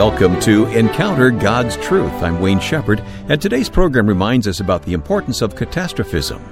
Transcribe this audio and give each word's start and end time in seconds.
Welcome 0.00 0.40
to 0.40 0.64
Encounter 0.68 1.30
God's 1.30 1.76
Truth. 1.76 2.22
I'm 2.22 2.40
Wayne 2.40 2.58
Shepherd, 2.58 3.00
and 3.28 3.38
today's 3.38 3.68
program 3.68 4.06
reminds 4.06 4.48
us 4.48 4.58
about 4.58 4.82
the 4.82 4.94
importance 4.94 5.42
of 5.42 5.56
catastrophism. 5.56 6.42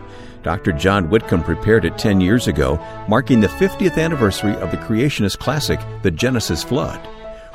Dr. 0.43 0.73
John 0.73 1.09
Whitcomb 1.09 1.43
prepared 1.43 1.87
it 1.87 1.97
10 1.97 2.21
years 2.21 2.47
ago, 2.47 2.79
marking 3.09 3.41
the 3.41 3.47
50th 3.47 3.97
anniversary 3.97 4.55
of 4.57 4.71
the 4.71 4.77
creationist 4.77 5.39
classic, 5.39 5.81
The 6.03 6.11
Genesis 6.11 6.63
Flood. 6.63 7.01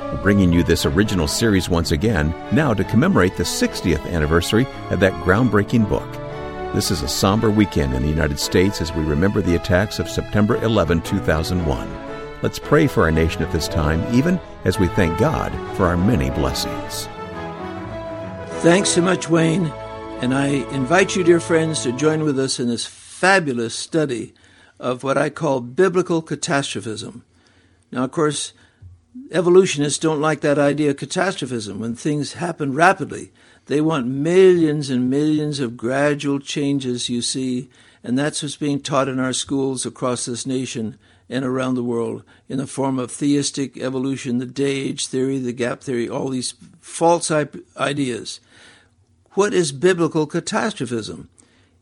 We're 0.00 0.20
bringing 0.20 0.52
you 0.52 0.64
this 0.64 0.84
original 0.84 1.28
series 1.28 1.68
once 1.68 1.92
again, 1.92 2.34
now 2.50 2.74
to 2.74 2.82
commemorate 2.82 3.36
the 3.36 3.44
60th 3.44 4.04
anniversary 4.12 4.66
of 4.90 4.98
that 4.98 5.12
groundbreaking 5.22 5.88
book. 5.88 6.12
This 6.74 6.90
is 6.90 7.02
a 7.02 7.08
somber 7.08 7.52
weekend 7.52 7.94
in 7.94 8.02
the 8.02 8.08
United 8.08 8.40
States 8.40 8.80
as 8.80 8.92
we 8.92 9.04
remember 9.04 9.40
the 9.40 9.54
attacks 9.54 10.00
of 10.00 10.10
September 10.10 10.56
11, 10.56 11.02
2001. 11.02 12.13
Let's 12.44 12.58
pray 12.58 12.88
for 12.88 13.04
our 13.04 13.10
nation 13.10 13.42
at 13.42 13.50
this 13.52 13.68
time, 13.68 14.04
even 14.14 14.38
as 14.66 14.78
we 14.78 14.86
thank 14.88 15.18
God 15.18 15.50
for 15.78 15.86
our 15.86 15.96
many 15.96 16.28
blessings. 16.28 17.08
Thanks 18.60 18.90
so 18.90 19.00
much, 19.00 19.30
Wayne. 19.30 19.68
And 20.20 20.34
I 20.34 20.48
invite 20.74 21.16
you, 21.16 21.24
dear 21.24 21.40
friends, 21.40 21.82
to 21.84 21.92
join 21.92 22.22
with 22.22 22.38
us 22.38 22.60
in 22.60 22.68
this 22.68 22.84
fabulous 22.84 23.74
study 23.74 24.34
of 24.78 25.02
what 25.02 25.16
I 25.16 25.30
call 25.30 25.62
biblical 25.62 26.20
catastrophism. 26.20 27.24
Now, 27.90 28.04
of 28.04 28.10
course, 28.10 28.52
evolutionists 29.30 29.98
don't 29.98 30.20
like 30.20 30.42
that 30.42 30.58
idea 30.58 30.90
of 30.90 30.98
catastrophism 30.98 31.80
when 31.80 31.94
things 31.94 32.34
happen 32.34 32.74
rapidly. 32.74 33.32
They 33.68 33.80
want 33.80 34.06
millions 34.06 34.90
and 34.90 35.08
millions 35.08 35.60
of 35.60 35.78
gradual 35.78 36.40
changes, 36.40 37.08
you 37.08 37.22
see, 37.22 37.70
and 38.02 38.18
that's 38.18 38.42
what's 38.42 38.56
being 38.56 38.80
taught 38.80 39.08
in 39.08 39.18
our 39.18 39.32
schools 39.32 39.86
across 39.86 40.26
this 40.26 40.44
nation 40.44 40.98
and 41.34 41.44
around 41.44 41.74
the 41.74 41.82
world 41.82 42.22
in 42.48 42.58
the 42.58 42.66
form 42.66 42.96
of 42.96 43.10
theistic 43.10 43.76
evolution, 43.76 44.38
the 44.38 44.46
day 44.46 44.76
age 44.76 45.08
theory, 45.08 45.38
the 45.38 45.52
gap 45.52 45.82
theory, 45.82 46.08
all 46.08 46.28
these 46.28 46.54
false 46.80 47.28
ideas. 47.76 48.38
What 49.32 49.52
is 49.52 49.72
biblical 49.72 50.26
catastrophism? 50.26 51.28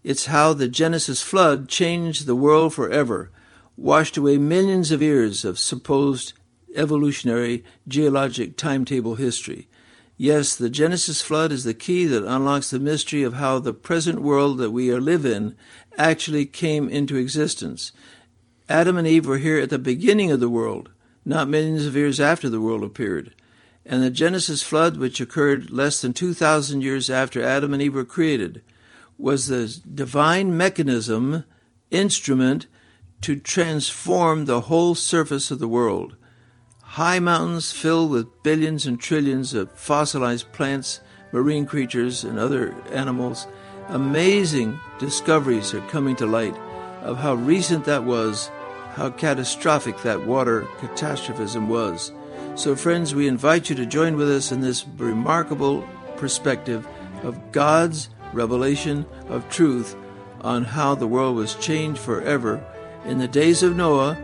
It's 0.03 0.27
how 0.27 0.55
the 0.55 0.69
Genesis 0.69 1.21
flood 1.21 1.69
changed 1.69 2.25
the 2.25 2.35
world 2.35 2.73
forever, 2.73 3.31
washed 3.77 4.17
away 4.17 4.39
millions 4.39 4.91
of 4.91 5.03
years 5.03 5.45
of 5.45 5.59
supposed 5.59 6.33
evolutionary 6.75 7.63
geologic 7.87 8.57
timetable 8.57 9.17
history. 9.17 9.69
Yes, 10.17 10.57
the 10.57 10.71
Genesis 10.71 11.21
flood 11.21 11.53
is 11.53 11.65
the 11.65 11.75
key 11.75 12.07
that 12.07 12.25
unlocks 12.25 12.71
the 12.71 12.79
mystery 12.79 13.23
of 13.23 13.35
how 13.35 13.59
the 13.59 13.75
present 13.75 14.23
world 14.23 14.57
that 14.59 14.71
we 14.71 14.91
are 14.91 15.01
live 15.01 15.27
in 15.27 15.57
actually 15.99 16.47
came 16.47 16.89
into 16.89 17.17
existence. 17.17 17.93
Adam 18.69 18.97
and 18.97 19.07
Eve 19.07 19.27
were 19.27 19.39
here 19.39 19.59
at 19.59 19.71
the 19.71 19.79
beginning 19.79 20.31
of 20.31 20.41
the 20.41 20.49
world, 20.49 20.91
not 21.25 21.49
millions 21.49 21.87
of 21.87 21.97
years 21.97 22.21
after 22.21 22.49
the 22.49 22.61
world 22.61 22.83
appeared. 22.83 23.35
And 23.85 24.03
the 24.03 24.11
Genesis 24.11 24.63
flood, 24.63 24.97
which 24.97 25.21
occurred 25.21 25.71
less 25.71 26.01
than 26.01 26.13
2,000 26.13 26.83
years 26.83 27.11
after 27.11 27.43
Adam 27.43 27.73
and 27.73 27.83
Eve 27.83 27.95
were 27.95 28.05
created, 28.05 28.63
was 29.19 29.47
the 29.47 29.81
divine 29.93 30.57
mechanism, 30.57 31.45
instrument 31.91 32.67
to 33.23 33.37
transform 33.37 34.45
the 34.45 34.63
whole 34.63 34.95
surface 34.95 35.51
of 35.51 35.59
the 35.59 35.69
world. 35.69 36.17
High 36.83 37.19
mountains 37.19 37.73
filled 37.73 38.11
with 38.11 38.43
billions 38.43 38.87
and 38.87 39.01
trillions 39.01 39.55
of 39.55 39.73
fossilized 39.73 40.53
plants, 40.53 41.01
marine 41.33 41.67
creatures, 41.67 42.25
and 42.25 42.39
other 42.39 42.75
animals. 42.93 43.47
Amazing 43.89 44.79
discoveries 44.99 45.75
are 45.75 45.81
coming 45.89 46.17
to 46.17 46.27
light 46.27 46.57
of 47.03 47.19
how 47.19 47.35
recent 47.35 47.85
that 47.85 48.05
was 48.05 48.51
how 48.93 49.11
catastrophic 49.11 50.03
that 50.03 50.27
water 50.27 50.69
catastrophism 50.79 51.69
was. 51.69 52.13
So, 52.55 52.77
friends, 52.77 53.15
we 53.15 53.27
invite 53.27 53.71
you 53.71 53.77
to 53.77 53.87
join 53.87 54.17
with 54.17 54.31
us 54.31 54.53
in 54.53 54.61
this 54.61 54.87
remarkable 54.99 55.89
perspective 56.17 56.87
of 57.23 57.53
God's 57.53 58.11
revelation 58.33 59.07
of 59.29 59.49
truth 59.49 59.97
on 60.43 60.65
how 60.65 60.95
the 60.95 61.07
world 61.07 61.37
was 61.37 61.55
changed 61.55 62.01
forever 62.01 62.63
in 63.07 63.19
the 63.19 63.29
days 63.29 63.63
of 63.63 63.77
Noah, 63.77 64.15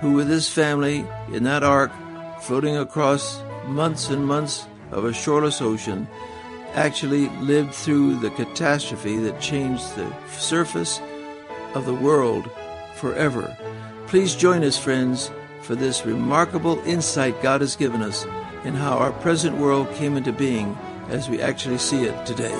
who 0.00 0.12
with 0.12 0.28
his 0.28 0.48
family 0.48 1.06
in 1.32 1.44
that 1.44 1.62
ark, 1.62 1.92
floating 2.40 2.76
across 2.76 3.42
months 3.66 4.08
and 4.08 4.26
months 4.26 4.66
of 4.90 5.04
a 5.04 5.12
shoreless 5.12 5.60
ocean, 5.60 6.08
actually 6.74 7.28
lived 7.40 7.74
through 7.74 8.16
the 8.16 8.30
catastrophe 8.30 9.16
that 9.18 9.40
changed 9.40 9.94
the 9.96 10.10
surface 10.30 11.00
of 11.74 11.86
the 11.86 11.94
world 11.94 12.50
forever. 12.94 13.56
Please 14.06 14.34
join 14.34 14.64
us, 14.64 14.78
friends, 14.78 15.30
for 15.62 15.74
this 15.74 16.06
remarkable 16.06 16.78
insight 16.86 17.40
God 17.42 17.60
has 17.60 17.76
given 17.76 18.02
us 18.02 18.24
in 18.64 18.74
how 18.74 18.96
our 18.96 19.12
present 19.12 19.56
world 19.56 19.92
came 19.94 20.16
into 20.16 20.32
being 20.32 20.76
as 21.08 21.28
we 21.28 21.40
actually 21.40 21.78
see 21.78 22.04
it 22.04 22.26
today. 22.26 22.56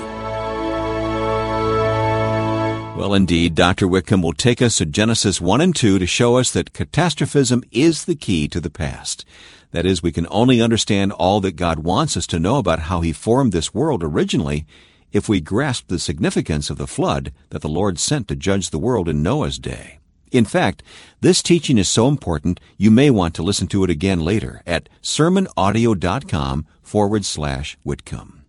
Well, 2.99 3.15
indeed, 3.15 3.55
Dr. 3.55 3.87
Whitcomb 3.87 4.23
will 4.23 4.33
take 4.33 4.61
us 4.61 4.79
to 4.79 4.87
Genesis 4.87 5.41
1 5.41 5.61
and 5.61 5.75
2 5.75 6.01
to 6.01 6.07
show 6.07 6.37
us 6.37 6.51
that 6.51 6.73
catastrophism 6.73 7.63
is 7.71 8.05
the 8.05 8.17
key 8.17 8.49
to 8.49 8.61
the 8.61 8.71
past. 8.71 9.25
That 9.71 9.87
is, 9.87 10.03
we 10.03 10.13
can 10.13 10.27
only 10.31 10.61
understand 10.61 11.13
all 11.13 11.41
that 11.43 11.57
God 11.57 11.79
wants 11.79 12.17
us 12.17 12.27
to 12.29 12.41
know 12.41 12.57
about 12.57 12.81
how 12.81 13.01
He 13.01 13.13
formed 13.13 13.53
this 13.53 13.73
world 13.73 14.03
originally 14.03 14.67
if 15.13 15.29
we 15.29 15.41
grasp 15.41 15.89
the 15.89 15.99
significance 15.99 16.71
of 16.71 16.79
the 16.79 16.87
flood 16.87 17.33
that 17.51 17.63
the 17.63 17.69
Lord 17.69 17.99
sent 17.99 18.29
to 18.29 18.37
judge 18.37 18.71
the 18.71 18.79
world 18.79 19.09
in 19.09 19.23
Noah's 19.23 19.59
day. 19.59 19.99
In 20.31 20.45
fact, 20.45 20.83
this 21.21 21.43
teaching 21.43 21.79
is 21.79 21.89
so 21.89 22.09
important 22.09 22.61
you 22.77 22.91
may 22.91 23.11
want 23.11 23.35
to 23.35 23.43
listen 23.43 23.67
to 23.69 23.85
it 23.85 23.91
again 23.91 24.21
later 24.21 24.63
at 24.67 24.89
sermonaudio.com 25.03 26.67
forward 26.83 27.25
slash 27.25 27.79
Whitcomb. 27.83 28.45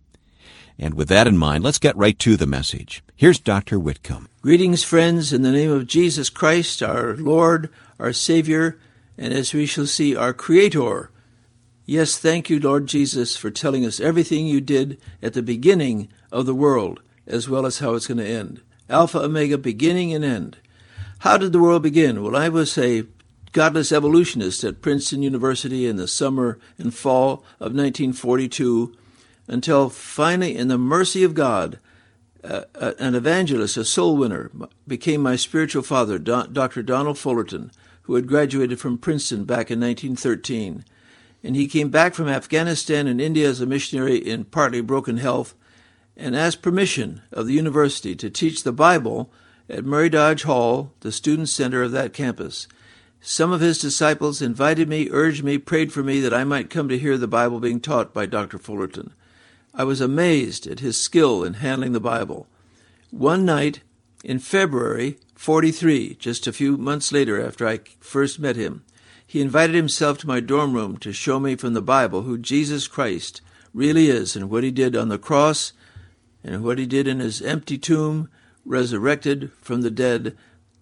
And 0.78 0.94
with 0.94 1.08
that 1.08 1.26
in 1.26 1.36
mind, 1.36 1.62
let's 1.62 1.78
get 1.78 1.96
right 1.96 2.18
to 2.20 2.36
the 2.36 2.46
message. 2.46 3.02
Here's 3.14 3.38
Dr. 3.38 3.78
Whitcomb. 3.78 4.28
Greetings, 4.40 4.82
friends, 4.82 5.32
in 5.32 5.42
the 5.42 5.52
name 5.52 5.70
of 5.70 5.86
Jesus 5.86 6.30
Christ, 6.30 6.82
our 6.82 7.16
Lord, 7.16 7.68
our 7.98 8.14
Savior, 8.14 8.78
and 9.18 9.34
as 9.34 9.52
we 9.52 9.66
shall 9.66 9.86
see, 9.86 10.16
our 10.16 10.32
Creator. 10.32 11.10
Yes, 11.84 12.16
thank 12.16 12.48
you, 12.48 12.58
Lord 12.58 12.86
Jesus, 12.86 13.36
for 13.36 13.50
telling 13.50 13.84
us 13.84 14.00
everything 14.00 14.46
you 14.46 14.62
did 14.62 14.98
at 15.22 15.34
the 15.34 15.42
beginning 15.42 16.08
of 16.32 16.46
the 16.46 16.54
world, 16.54 17.00
as 17.26 17.48
well 17.48 17.66
as 17.66 17.78
how 17.78 17.94
it's 17.94 18.06
going 18.06 18.18
to 18.18 18.26
end. 18.26 18.62
Alpha, 18.88 19.20
Omega, 19.20 19.58
beginning 19.58 20.12
and 20.12 20.24
end. 20.24 20.58
How 21.20 21.36
did 21.36 21.52
the 21.52 21.60
world 21.60 21.82
begin? 21.82 22.22
Well, 22.22 22.36
I 22.36 22.48
was 22.48 22.76
a 22.78 23.04
godless 23.52 23.92
evolutionist 23.92 24.64
at 24.64 24.82
Princeton 24.82 25.22
University 25.22 25.86
in 25.86 25.96
the 25.96 26.08
summer 26.08 26.58
and 26.78 26.94
fall 26.94 27.44
of 27.58 27.74
1942 27.74 28.96
until 29.48 29.90
finally, 29.90 30.56
in 30.56 30.68
the 30.68 30.78
mercy 30.78 31.24
of 31.24 31.34
God, 31.34 31.78
uh, 32.44 32.62
uh, 32.74 32.92
an 32.98 33.14
evangelist, 33.14 33.76
a 33.76 33.84
soul 33.84 34.16
winner, 34.16 34.50
became 34.86 35.20
my 35.20 35.36
spiritual 35.36 35.82
father, 35.82 36.18
Dr. 36.18 36.82
Donald 36.82 37.18
Fullerton, 37.18 37.70
who 38.02 38.14
had 38.14 38.28
graduated 38.28 38.80
from 38.80 38.96
Princeton 38.96 39.44
back 39.44 39.70
in 39.70 39.80
1913. 39.80 40.84
And 41.42 41.56
he 41.56 41.66
came 41.66 41.90
back 41.90 42.14
from 42.14 42.28
Afghanistan 42.28 43.06
and 43.06 43.20
India 43.20 43.48
as 43.48 43.60
a 43.60 43.66
missionary 43.66 44.16
in 44.16 44.44
partly 44.44 44.80
broken 44.80 45.16
health 45.16 45.54
and 46.20 46.36
asked 46.36 46.60
permission 46.60 47.22
of 47.32 47.46
the 47.46 47.54
university 47.54 48.14
to 48.14 48.28
teach 48.28 48.62
the 48.62 48.72
Bible 48.72 49.32
at 49.70 49.84
Murray 49.84 50.10
Dodge 50.10 50.42
Hall, 50.42 50.92
the 51.00 51.10
student 51.10 51.48
center 51.48 51.82
of 51.82 51.92
that 51.92 52.12
campus. 52.12 52.68
Some 53.22 53.52
of 53.52 53.60
his 53.60 53.78
disciples 53.78 54.42
invited 54.42 54.88
me, 54.88 55.08
urged 55.10 55.42
me, 55.42 55.56
prayed 55.56 55.92
for 55.92 56.02
me 56.02 56.20
that 56.20 56.34
I 56.34 56.44
might 56.44 56.70
come 56.70 56.88
to 56.88 56.98
hear 56.98 57.16
the 57.16 57.26
Bible 57.26 57.58
being 57.58 57.80
taught 57.80 58.12
by 58.12 58.26
Dr. 58.26 58.58
Fullerton. 58.58 59.14
I 59.72 59.84
was 59.84 60.00
amazed 60.00 60.66
at 60.66 60.80
his 60.80 61.00
skill 61.00 61.42
in 61.42 61.54
handling 61.54 61.92
the 61.92 62.00
Bible. 62.00 62.46
One 63.10 63.44
night 63.44 63.80
in 64.22 64.40
February 64.40 65.16
43, 65.36 66.16
just 66.18 66.46
a 66.46 66.52
few 66.52 66.76
months 66.76 67.12
later 67.12 67.44
after 67.44 67.66
I 67.66 67.80
first 68.00 68.38
met 68.38 68.56
him, 68.56 68.84
he 69.26 69.40
invited 69.40 69.74
himself 69.74 70.18
to 70.18 70.26
my 70.26 70.40
dorm 70.40 70.74
room 70.74 70.98
to 70.98 71.12
show 71.12 71.40
me 71.40 71.56
from 71.56 71.72
the 71.72 71.80
Bible 71.80 72.22
who 72.22 72.36
Jesus 72.36 72.88
Christ 72.88 73.40
really 73.72 74.08
is 74.08 74.36
and 74.36 74.50
what 74.50 74.64
he 74.64 74.70
did 74.70 74.96
on 74.96 75.08
the 75.08 75.18
cross 75.18 75.72
and 76.42 76.62
what 76.62 76.78
he 76.78 76.86
did 76.86 77.06
in 77.06 77.20
his 77.20 77.42
empty 77.42 77.78
tomb 77.78 78.28
resurrected 78.64 79.50
from 79.60 79.82
the 79.82 79.90
dead 79.90 80.36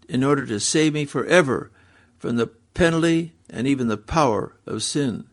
in 0.08 0.24
order 0.24 0.46
to 0.46 0.60
save 0.60 0.94
me 0.94 1.04
forever 1.04 1.70
from 2.18 2.36
the 2.36 2.46
penalty 2.74 3.32
and 3.50 3.66
even 3.66 3.88
the 3.88 3.96
power 3.96 4.56
of 4.66 4.82
sin. 4.82 5.24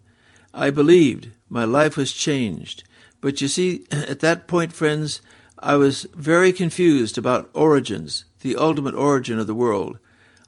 I 0.53 0.69
believed 0.69 1.31
my 1.49 1.65
life 1.65 1.97
was 1.97 2.11
changed. 2.11 2.83
But 3.21 3.41
you 3.41 3.47
see, 3.47 3.85
at 3.91 4.19
that 4.21 4.47
point, 4.47 4.73
friends, 4.73 5.21
I 5.59 5.75
was 5.75 6.07
very 6.13 6.53
confused 6.53 7.17
about 7.17 7.49
origins, 7.53 8.25
the 8.41 8.55
ultimate 8.55 8.95
origin 8.95 9.39
of 9.39 9.47
the 9.47 9.55
world. 9.55 9.99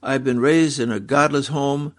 I 0.03 0.13
had 0.13 0.23
been 0.23 0.39
raised 0.39 0.79
in 0.79 0.91
a 0.91 0.99
godless 0.99 1.47
home. 1.47 1.95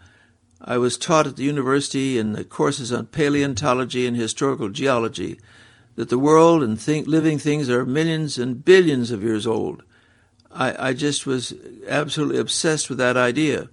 I 0.61 0.79
was 0.79 0.97
taught 0.97 1.27
at 1.27 1.37
the 1.37 1.45
university 1.45 2.19
in 2.19 2.33
the 2.33 2.45
courses 2.45 2.93
on 2.93 3.07
paleontology 3.07 4.07
and 4.07 4.17
historical 4.17 4.69
geology 4.69 5.39
that 5.99 6.11
the 6.11 6.19
world 6.19 6.63
and 6.63 6.81
think, 6.81 7.09
living 7.09 7.41
things 7.41 7.69
are 7.69 7.85
millions 7.85 8.39
and 8.39 8.65
billions 8.65 9.11
of 9.11 9.21
years 9.21 9.49
old. 9.49 9.83
I, 10.49 10.91
I 10.91 10.93
just 10.93 11.27
was 11.27 11.53
absolutely 11.89 12.39
obsessed 12.39 12.89
with 12.89 12.99
that 12.99 13.17
idea. 13.17 13.69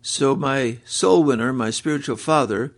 So 0.00 0.34
my 0.34 0.78
soul 0.86 1.22
winner, 1.22 1.52
my 1.52 1.68
spiritual 1.68 2.16
father, 2.16 2.72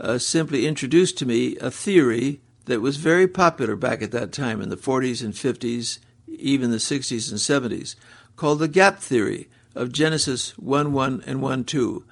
uh, 0.00 0.18
simply 0.18 0.66
introduced 0.66 1.16
to 1.18 1.26
me 1.26 1.56
a 1.58 1.70
theory 1.70 2.40
that 2.64 2.80
was 2.80 2.96
very 2.96 3.28
popular 3.28 3.76
back 3.76 4.02
at 4.02 4.10
that 4.10 4.32
time 4.32 4.60
in 4.60 4.68
the 4.68 4.76
40s 4.76 5.22
and 5.22 5.32
50s, 5.32 6.00
even 6.26 6.72
the 6.72 6.78
60s 6.78 7.30
and 7.30 7.38
70s, 7.38 7.94
called 8.34 8.58
the 8.58 8.66
gap 8.66 8.98
theory 8.98 9.48
of 9.76 9.92
Genesis 9.92 10.58
1 10.58 10.92
1 10.92 11.22
and 11.24 11.40
1 11.40 11.62
2. 11.62 12.04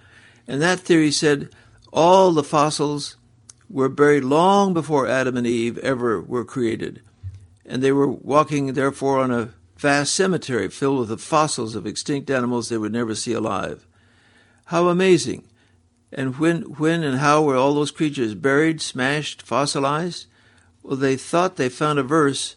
And 0.46 0.62
that 0.62 0.78
theory 0.78 1.10
said 1.10 1.48
all 1.92 2.30
the 2.30 2.44
fossils 2.44 3.16
were 3.72 3.88
buried 3.88 4.22
long 4.22 4.74
before 4.74 5.08
Adam 5.08 5.36
and 5.36 5.46
Eve 5.46 5.78
ever 5.78 6.20
were 6.20 6.44
created. 6.44 7.00
And 7.64 7.82
they 7.82 7.90
were 7.90 8.06
walking, 8.06 8.74
therefore, 8.74 9.18
on 9.20 9.30
a 9.30 9.50
vast 9.76 10.14
cemetery 10.14 10.68
filled 10.68 11.00
with 11.00 11.08
the 11.08 11.16
fossils 11.16 11.74
of 11.74 11.86
extinct 11.86 12.30
animals 12.30 12.68
they 12.68 12.76
would 12.76 12.92
never 12.92 13.14
see 13.14 13.32
alive. 13.32 13.86
How 14.66 14.88
amazing! 14.88 15.48
And 16.12 16.38
when, 16.38 16.62
when 16.62 17.02
and 17.02 17.18
how 17.18 17.42
were 17.42 17.56
all 17.56 17.74
those 17.74 17.90
creatures 17.90 18.34
buried, 18.34 18.82
smashed, 18.82 19.40
fossilized? 19.40 20.26
Well, 20.82 20.96
they 20.96 21.16
thought 21.16 21.56
they 21.56 21.70
found 21.70 21.98
a 21.98 22.02
verse 22.02 22.56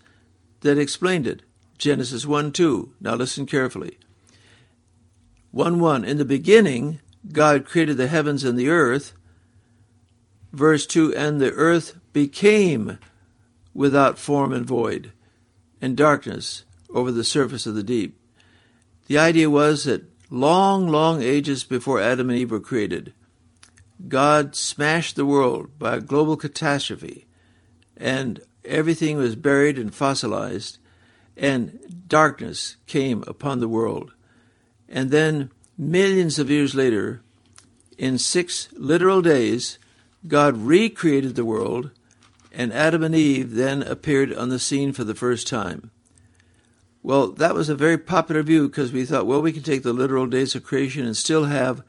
that 0.62 0.78
explained 0.78 1.26
it. 1.26 1.44
Genesis 1.78 2.26
1 2.26 2.52
2. 2.52 2.94
Now 3.00 3.16
listen 3.16 3.46
carefully. 3.46 3.98
1 5.52 5.80
1. 5.80 6.04
In 6.04 6.18
the 6.18 6.26
beginning, 6.26 7.00
God 7.32 7.66
created 7.66 7.96
the 7.96 8.08
heavens 8.08 8.44
and 8.44 8.60
the 8.60 8.70
earth. 8.70 9.14
Verse 10.56 10.86
2 10.86 11.14
And 11.14 11.42
the 11.42 11.52
earth 11.52 12.00
became 12.14 12.98
without 13.74 14.18
form 14.18 14.54
and 14.54 14.66
void, 14.66 15.12
and 15.82 15.98
darkness 15.98 16.64
over 16.90 17.12
the 17.12 17.26
surface 17.26 17.66
of 17.66 17.76
the 17.76 17.84
deep. 17.84 18.18
The 19.08 19.18
idea 19.18 19.50
was 19.50 19.84
that 19.84 20.10
long, 20.30 20.88
long 20.88 21.22
ages 21.22 21.66
before 21.66 22.00
Adam 22.00 22.30
and 22.30 22.40
Eve 22.40 22.52
were 22.52 22.62
created, 22.62 23.14
God 24.08 24.56
smashed 24.56 25.18
the 25.18 25.26
world 25.26 25.78
by 25.78 25.98
a 25.98 26.02
global 26.02 26.38
catastrophe, 26.38 27.26
and 27.98 28.40
everything 28.64 29.18
was 29.18 29.36
buried 29.36 29.78
and 29.78 29.94
fossilized, 29.94 30.78
and 31.36 32.06
darkness 32.08 32.78
came 32.88 33.26
upon 33.28 33.60
the 33.60 33.68
world. 33.68 34.14
And 34.88 35.12
then, 35.12 35.52
millions 35.78 36.40
of 36.40 36.50
years 36.50 36.74
later, 36.76 37.22
in 37.98 38.18
six 38.18 38.70
literal 38.72 39.22
days, 39.22 39.80
God 40.28 40.58
recreated 40.58 41.36
the 41.36 41.46
world, 41.46 41.92
and 42.52 42.74
Adam 42.74 43.04
and 43.04 43.16
Eve 43.16 43.56
then 43.56 43.84
appeared 43.84 44.34
on 44.34 44.50
the 44.50 44.60
scene 44.60 44.94
for 44.94 45.04
the 45.04 45.16
first 45.16 45.48
time. 45.48 45.92
Well, 47.04 47.28
that 47.34 47.54
was 47.54 47.70
a 47.70 47.76
very 47.76 47.98
popular 47.98 48.42
view 48.42 48.68
because 48.68 48.92
we 48.92 49.06
thought, 49.06 49.28
well, 49.28 49.42
we 49.42 49.52
can 49.52 49.62
take 49.62 49.84
the 49.84 49.94
literal 49.94 50.26
days 50.26 50.56
of 50.56 50.64
creation 50.64 51.06
and 51.06 51.16
still 51.16 51.46
have 51.46 51.84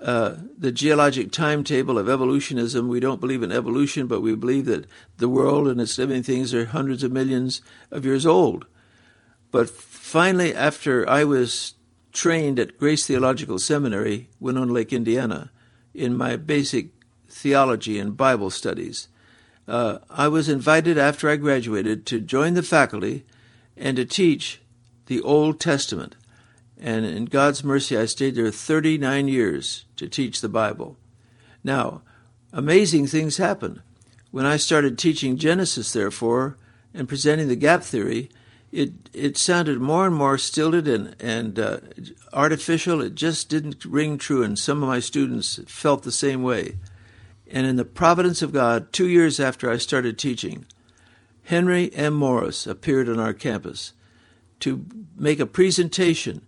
uh, 0.00 0.36
the 0.56 0.72
geologic 0.72 1.32
timetable 1.32 1.98
of 1.98 2.08
evolutionism. 2.08 2.88
We 2.88 3.00
don't 3.00 3.20
believe 3.20 3.42
in 3.42 3.52
evolution, 3.52 4.06
but 4.06 4.22
we 4.22 4.34
believe 4.34 4.64
that 4.66 4.86
the 5.18 5.28
world 5.28 5.68
and 5.68 5.80
its 5.80 5.98
living 5.98 6.22
things 6.22 6.54
are 6.54 6.66
hundreds 6.66 7.02
of 7.02 7.12
millions 7.12 7.60
of 7.90 8.04
years 8.04 8.24
old. 8.24 8.66
But 9.50 9.68
finally, 9.68 10.54
after 10.54 11.08
I 11.08 11.24
was 11.24 11.74
trained 12.12 12.58
at 12.58 12.78
Grace 12.78 13.06
Theological 13.06 13.58
Seminary, 13.58 14.30
Winona 14.40 14.72
Lake, 14.72 14.92
Indiana, 14.92 15.50
in 15.92 16.16
my 16.16 16.36
basic 16.36 16.93
theology 17.34 17.98
and 17.98 18.16
Bible 18.16 18.48
studies. 18.50 19.08
Uh, 19.66 19.98
I 20.08 20.28
was 20.28 20.48
invited 20.48 20.96
after 20.96 21.28
I 21.28 21.36
graduated 21.36 22.06
to 22.06 22.20
join 22.20 22.54
the 22.54 22.62
faculty 22.62 23.24
and 23.76 23.96
to 23.96 24.04
teach 24.04 24.60
the 25.06 25.20
Old 25.20 25.58
Testament. 25.58 26.16
And 26.80 27.04
in 27.04 27.26
God's 27.26 27.64
mercy, 27.64 27.96
I 27.96 28.06
stayed 28.06 28.36
there 28.36 28.50
39 28.50 29.28
years 29.28 29.84
to 29.96 30.08
teach 30.08 30.40
the 30.40 30.48
Bible. 30.48 30.96
Now, 31.62 32.02
amazing 32.52 33.06
things 33.06 33.38
happened. 33.38 33.80
When 34.30 34.46
I 34.46 34.56
started 34.56 34.98
teaching 34.98 35.36
Genesis, 35.36 35.92
therefore, 35.92 36.56
and 36.92 37.08
presenting 37.08 37.48
the 37.48 37.56
gap 37.56 37.82
theory, 37.82 38.30
it 38.70 38.92
it 39.12 39.38
sounded 39.38 39.80
more 39.80 40.06
and 40.06 40.14
more 40.14 40.36
stilted 40.36 40.88
and 40.88 41.14
and 41.20 41.58
uh, 41.58 41.78
artificial. 42.32 43.00
It 43.00 43.14
just 43.14 43.48
didn't 43.48 43.84
ring 43.84 44.18
true, 44.18 44.42
and 44.42 44.58
some 44.58 44.82
of 44.82 44.88
my 44.88 44.98
students 44.98 45.60
felt 45.66 46.02
the 46.02 46.12
same 46.12 46.42
way. 46.42 46.76
And 47.50 47.66
in 47.66 47.76
the 47.76 47.84
providence 47.84 48.42
of 48.42 48.52
God, 48.52 48.92
two 48.92 49.08
years 49.08 49.38
after 49.38 49.70
I 49.70 49.76
started 49.76 50.18
teaching, 50.18 50.64
Henry 51.44 51.92
M. 51.94 52.14
Morris 52.14 52.66
appeared 52.66 53.08
on 53.08 53.20
our 53.20 53.34
campus 53.34 53.92
to 54.60 54.86
make 55.16 55.40
a 55.40 55.46
presentation 55.46 56.42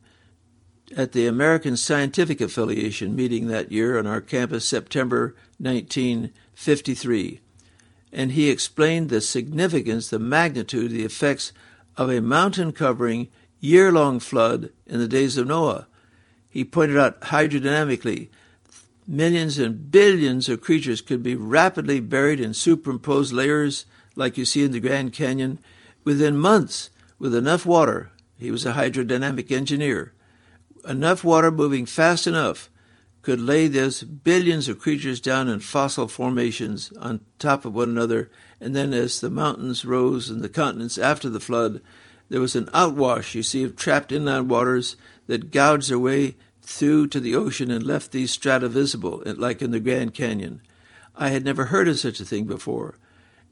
at 0.97 1.13
the 1.13 1.27
American 1.27 1.77
Scientific 1.77 2.41
Affiliation 2.41 3.15
meeting 3.15 3.49
that 3.49 3.73
year 3.73 3.99
on 3.99 4.07
our 4.07 4.21
campus, 4.21 4.67
September 4.67 5.35
1953. 5.59 7.41
And 8.13 8.33
he 8.33 8.49
explained 8.49 9.11
the 9.11 9.21
significance, 9.21 10.09
the 10.09 10.19
magnitude, 10.19 10.93
the 10.93 11.05
effects 11.05 11.53
of 11.97 12.11
a 12.11 12.21
mountain 12.21 12.73
covering 12.73 13.29
year 13.61 13.91
long 13.91 14.21
flood 14.21 14.71
in 14.87 14.99
the 14.99 15.09
days 15.09 15.37
of 15.37 15.47
Noah. 15.47 15.87
He 16.49 16.65
pointed 16.65 16.97
out 16.97 17.21
hydrodynamically 17.23 18.29
millions 19.07 19.59
and 19.59 19.91
billions 19.91 20.49
of 20.49 20.61
creatures 20.61 21.01
could 21.01 21.23
be 21.23 21.35
rapidly 21.35 22.01
buried 22.01 22.41
in 22.41 22.55
superimposed 22.55 23.33
layers 23.33 23.87
like 24.15 24.37
you 24.37 24.45
see 24.45 24.65
in 24.65 24.73
the 24.73 24.81
Grand 24.81 25.13
Canyon 25.13 25.59
within 26.05 26.37
months 26.37 26.91
with 27.19 27.35
enough 27.35 27.65
water. 27.67 28.11
He 28.37 28.51
was 28.51 28.67
a 28.67 28.73
hydrodynamic 28.73 29.51
engineer. 29.51 30.13
Enough 30.87 31.25
water 31.25 31.51
moving 31.51 31.87
fast 31.87 32.27
enough 32.27 32.71
could 33.23 33.41
lay 33.41 33.67
those 33.67 34.03
billions 34.03 34.69
of 34.69 34.79
creatures 34.79 35.21
down 35.21 35.49
in 35.49 35.59
fossil 35.59 36.07
formations 36.07 36.93
on 37.01 37.21
top 37.39 37.65
of 37.65 37.75
one 37.75 37.89
another 37.89 38.31
and 38.61 38.75
then 38.75 38.95
as 38.95 39.21
the 39.21 39.31
mountains 39.31 39.85
rose 39.85 40.31
and 40.31 40.43
the 40.43 40.49
continents 40.49 40.97
after 40.97 41.29
the 41.29 41.41
flood, 41.41 41.81
there 42.29 42.41
was 42.41 42.57
an 42.57 42.67
outwash, 42.67 43.35
you 43.35 43.43
see, 43.43 43.63
of 43.63 43.77
trapped 43.77 44.13
inland 44.13 44.49
waters 44.49 44.97
that 45.27 45.51
gouged 45.51 45.91
their 45.91 45.99
way 45.99 46.37
through 46.67 47.07
to 47.07 47.21
the 47.21 47.35
ocean 47.35 47.71
and 47.71 47.87
left 47.87 48.11
these 48.11 48.33
strata 48.33 48.69
visible, 48.69 49.23
like 49.25 49.63
in 49.63 49.71
the 49.71 49.81
Grand 49.81 50.13
Canyon. 50.13 50.61
I 51.15 51.29
had 51.29 51.45
never 51.45 51.67
heard 51.67 51.89
of 51.89 51.99
such 51.99 52.21
a 52.21 52.25
thing 52.25 52.45
before. 52.45 52.99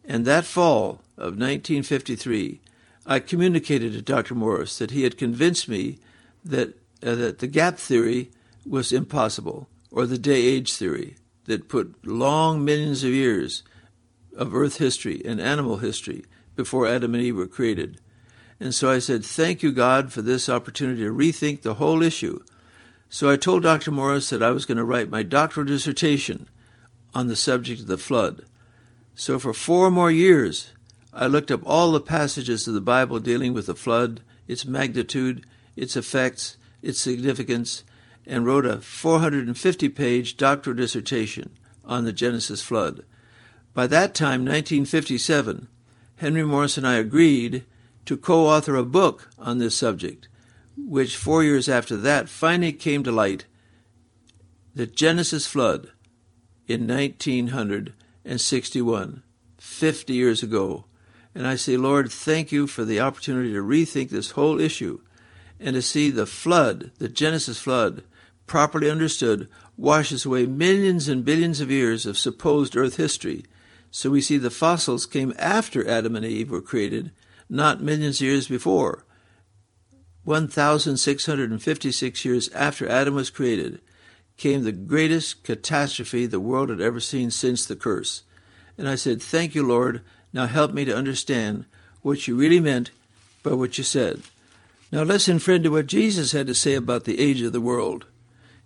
And 0.05 0.25
that 0.25 0.45
fall 0.45 1.03
of 1.17 1.39
1953, 1.39 2.61
I 3.07 3.21
communicated 3.21 3.93
to 3.93 4.03
Dr. 4.03 4.35
Morris 4.35 4.79
that 4.79 4.91
he 4.91 5.05
had 5.05 5.17
convinced 5.17 5.69
me 5.69 5.99
that, 6.45 6.77
uh, 7.03 7.15
that 7.15 7.39
the 7.39 7.47
gap 7.47 7.79
theory 7.79 8.31
was 8.67 8.93
impossible, 8.93 9.69
or 9.91 10.07
the 10.07 10.19
day 10.19 10.43
age 10.43 10.73
theory 10.73 11.17
that 11.45 11.69
put 11.69 12.05
long 12.05 12.65
millions 12.65 13.05
of 13.05 13.11
years 13.11 13.63
of 14.37 14.55
Earth 14.55 14.79
history 14.79 15.23
and 15.25 15.41
animal 15.41 15.77
history 15.77 16.25
before 16.57 16.87
Adam 16.87 17.15
and 17.15 17.23
Eve 17.23 17.37
were 17.37 17.47
created. 17.47 18.01
And 18.59 18.75
so 18.75 18.91
I 18.91 18.99
said, 18.99 19.25
Thank 19.25 19.63
you, 19.63 19.73
God, 19.73 20.13
for 20.13 20.23
this 20.23 20.49
opportunity 20.49 21.03
to 21.03 21.13
rethink 21.13 21.63
the 21.63 21.75
whole 21.75 22.03
issue. 22.03 22.41
So 23.15 23.31
I 23.31 23.37
told 23.37 23.63
Dr. 23.63 23.93
Morris 23.93 24.31
that 24.31 24.43
I 24.43 24.51
was 24.51 24.67
going 24.67 24.77
to 24.77 24.83
write 24.83 25.09
my 25.09 25.23
doctoral 25.23 25.65
dissertation 25.65 26.49
on 27.15 27.29
the 27.29 27.37
subject 27.37 27.83
of 27.83 27.87
the 27.87 27.97
flood. 27.97 28.43
So 29.15 29.39
for 29.39 29.55
four 29.55 29.89
more 29.89 30.11
years, 30.11 30.73
I 31.13 31.29
looked 31.29 31.53
up 31.53 31.61
all 31.65 31.93
the 31.93 32.01
passages 32.01 32.67
of 32.67 32.75
the 32.75 32.81
Bible 32.81 33.21
dealing 33.21 33.55
with 33.55 33.67
the 33.67 33.77
flood, 33.77 34.21
its 34.49 34.65
magnitude, 34.65 35.47
its 35.77 35.95
effects, 35.95 36.57
its 36.83 37.01
significance, 37.01 37.85
and 38.27 38.45
wrote 38.45 38.67
a 38.67 38.81
450 38.81 39.89
page 39.91 40.37
doctoral 40.37 40.75
dissertation 40.75 41.57
on 41.85 42.05
the 42.05 42.13
Genesis 42.13 42.63
flood. 42.63 43.05
By 43.75 43.87
that 43.87 44.17
time, 44.17 44.41
1957, 44.41 45.69
Henry 46.17 46.43
Morris 46.43 46.77
and 46.77 46.85
I 46.85 46.95
agreed 46.95 47.65
to 48.07 48.17
co 48.17 48.49
author 48.49 48.75
a 48.75 48.83
book 48.83 49.31
on 49.39 49.59
this 49.59 49.77
subject, 49.77 50.27
which 50.77 51.17
four 51.17 51.45
years 51.45 51.69
after 51.69 51.97
that 51.97 52.29
finally 52.29 52.73
came 52.73 53.05
to 53.05 53.13
light 53.13 53.45
The 54.75 54.87
Genesis 54.87 55.47
Flood 55.47 55.91
in 56.67 56.87
1961, 56.87 59.23
50 59.59 60.13
years 60.13 60.43
ago. 60.43 60.85
And 61.35 61.47
I 61.47 61.57
say, 61.57 61.77
Lord, 61.77 62.11
thank 62.13 62.53
you 62.53 62.67
for 62.67 62.85
the 62.85 63.01
opportunity 63.01 63.53
to 63.53 63.63
rethink 63.63 64.11
this 64.11 64.33
whole 64.33 64.61
issue 64.61 65.01
and 65.61 65.75
to 65.75 65.83
see 65.83 66.11
the 66.11 66.27
flood, 66.27 66.91
the 66.99 67.09
Genesis 67.09 67.59
flood, 67.59 68.03
properly 68.47 68.91
understood, 68.91 69.49
washes 69.77 70.25
away 70.25 70.47
millions 70.47 71.09
and 71.09 71.25
billions 71.25 71.61
of 71.61 71.71
years 71.71 72.07
of 72.07 72.19
supposed 72.19 72.77
Earth 72.77 72.97
history 72.97 73.45
so 73.97 74.11
we 74.11 74.21
see 74.21 74.39
the 74.39 74.51
fossils 74.51 75.07
came 75.07 75.33
after 75.39 75.89
Adam 75.89 76.17
and 76.17 76.27
Eve 76.27 76.51
were 76.51 76.61
created, 76.61 77.13
not 77.49 77.81
millions 77.81 78.21
of 78.21 78.27
years 78.27 78.49
before. 78.49 79.05
1,656 80.25 82.25
years 82.25 82.49
after 82.51 82.89
Adam 82.89 83.15
was 83.15 83.31
created 83.31 83.81
came 84.37 84.65
the 84.65 84.73
greatest 84.73 85.45
catastrophe 85.45 86.27
the 86.27 86.41
world 86.41 86.71
had 86.71 86.81
ever 86.81 86.99
seen 86.99 87.31
since 87.31 87.65
the 87.65 87.77
curse. 87.77 88.23
And 88.77 88.89
I 88.89 88.97
said, 88.97 89.23
Thank 89.23 89.55
you, 89.55 89.67
Lord. 89.67 90.01
Now 90.33 90.47
help 90.47 90.73
me 90.73 90.85
to 90.87 90.97
understand 90.97 91.67
what 92.03 92.27
you 92.27 92.35
really 92.35 92.59
meant 92.59 92.91
by 93.43 93.53
what 93.53 93.79
you 93.79 93.85
said. 93.85 94.23
Now 94.91 95.03
listen, 95.03 95.39
friend, 95.39 95.63
to 95.65 95.71
what 95.71 95.87
Jesus 95.87 96.33
had 96.33 96.47
to 96.49 96.55
say 96.55 96.75
about 96.75 97.05
the 97.05 97.21
age 97.21 97.43
of 97.43 97.53
the 97.53 97.61
world. 97.61 98.07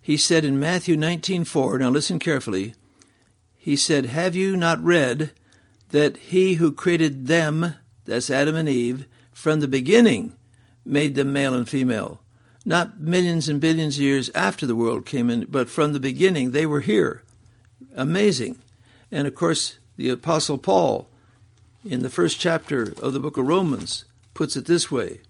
He 0.01 0.17
said 0.17 0.43
in 0.43 0.59
Matthew 0.59 0.95
19:4, 0.95 1.79
now 1.79 1.89
listen 1.89 2.17
carefully, 2.17 2.73
he 3.57 3.75
said, 3.75 4.07
Have 4.07 4.35
you 4.35 4.57
not 4.57 4.83
read 4.83 5.31
that 5.89 6.17
he 6.17 6.55
who 6.55 6.71
created 6.71 7.27
them, 7.27 7.75
that's 8.05 8.29
Adam 8.29 8.55
and 8.55 8.69
Eve, 8.69 9.05
from 9.31 9.59
the 9.59 9.67
beginning 9.67 10.33
made 10.89 11.15
them 11.15 11.31
male 11.31 11.53
and 11.53 11.67
female? 11.67 12.19
Not 12.65 12.99
millions 12.99 13.47
and 13.47 13.61
billions 13.61 13.97
of 13.97 14.03
years 14.03 14.29
after 14.35 14.65
the 14.65 14.75
world 14.75 15.05
came 15.05 15.29
in, 15.29 15.45
but 15.49 15.69
from 15.69 15.93
the 15.93 15.99
beginning 15.99 16.51
they 16.51 16.65
were 16.65 16.81
here. 16.81 17.23
Amazing. 17.95 18.57
And 19.11 19.27
of 19.27 19.35
course, 19.35 19.79
the 19.95 20.09
Apostle 20.09 20.57
Paul, 20.57 21.09
in 21.85 22.01
the 22.01 22.09
first 22.09 22.39
chapter 22.39 22.93
of 23.01 23.13
the 23.13 23.19
book 23.19 23.37
of 23.37 23.47
Romans, 23.47 24.05
puts 24.33 24.55
it 24.55 24.65
this 24.65 24.91
way 24.91 25.21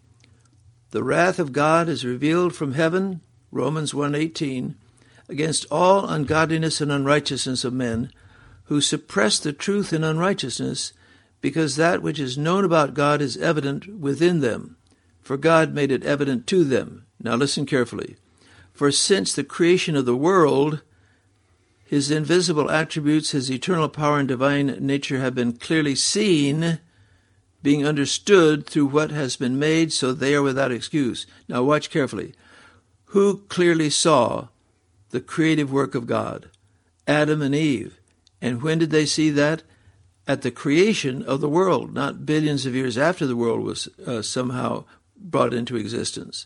The 0.92 1.04
wrath 1.04 1.40
of 1.40 1.54
God 1.54 1.88
is 1.88 2.04
revealed 2.06 2.56
from 2.56 2.74
heaven, 2.74 3.22
Romans 3.52 3.94
1:18, 3.94 4.76
against 5.28 5.66
all 5.72 6.08
ungodliness 6.08 6.82
and 6.82 6.92
unrighteousness 6.92 7.64
of 7.64 7.74
men 7.74 8.12
who 8.66 8.82
suppress 8.82 9.40
the 9.40 9.54
truth 9.54 9.94
in 9.94 10.04
unrighteousness, 10.04 10.94
because 11.42 11.76
that 11.76 12.04
which 12.04 12.20
is 12.20 12.38
known 12.38 12.64
about 12.64 12.94
God 12.94 13.22
is 13.22 13.38
evident 13.38 13.88
within 14.00 14.42
them, 14.42 14.76
for 15.30 15.38
God 15.38 15.76
made 15.76 15.92
it 15.92 16.04
evident 16.04 16.48
to 16.48 16.64
them. 16.64 17.06
Now 17.22 17.36
listen 17.36 17.68
carefully. 17.68 18.16
For 18.74 18.92
since 18.92 19.32
the 19.32 19.44
creation 19.44 19.96
of 19.96 20.08
the 20.08 20.16
world, 20.16 20.82
his 21.86 22.10
invisible 22.10 22.72
attributes, 22.72 23.30
his 23.30 23.52
eternal 23.52 23.90
power 23.90 24.18
and 24.18 24.28
divine 24.28 24.78
nature 24.80 25.20
have 25.20 25.36
been 25.36 25.54
clearly 25.54 25.94
seen, 25.94 26.80
being 27.62 27.86
understood 27.86 28.66
through 28.66 28.88
what 28.88 29.12
has 29.12 29.36
been 29.36 29.60
made, 29.60 29.94
so 29.94 30.14
they 30.14 30.34
are 30.34 30.42
without 30.42 30.72
excuse. 30.72 31.28
Now 31.48 31.62
watch 31.62 31.92
carefully. 31.92 32.34
Who 33.14 33.44
clearly 33.50 33.92
saw 33.92 34.48
the 35.12 35.22
creative 35.22 35.72
work 35.72 35.94
of 35.94 36.08
God? 36.08 36.50
Adam 37.06 37.44
and 37.44 37.54
Eve. 37.54 38.00
And 38.42 38.64
when 38.64 38.80
did 38.80 38.90
they 38.90 39.06
see 39.06 39.30
that? 39.30 39.62
At 40.28 40.42
the 40.42 40.52
creation 40.52 41.22
of 41.22 41.40
the 41.40 41.50
world, 41.50 41.94
not 41.94 42.26
billions 42.26 42.66
of 42.66 42.74
years 42.74 42.98
after 42.98 43.28
the 43.28 43.36
world 43.36 43.62
was 43.62 43.90
uh, 44.08 44.24
somehow 44.24 44.86
brought 45.20 45.54
into 45.54 45.76
existence. 45.76 46.46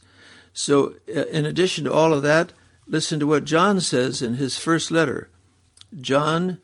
So, 0.53 0.95
uh, 1.09 1.25
in 1.25 1.45
addition 1.45 1.85
to 1.85 1.93
all 1.93 2.13
of 2.13 2.23
that, 2.23 2.53
listen 2.87 3.19
to 3.19 3.27
what 3.27 3.45
John 3.45 3.79
says 3.81 4.21
in 4.21 4.35
his 4.35 4.57
first 4.57 4.91
letter. 4.91 5.29
John 5.99 6.59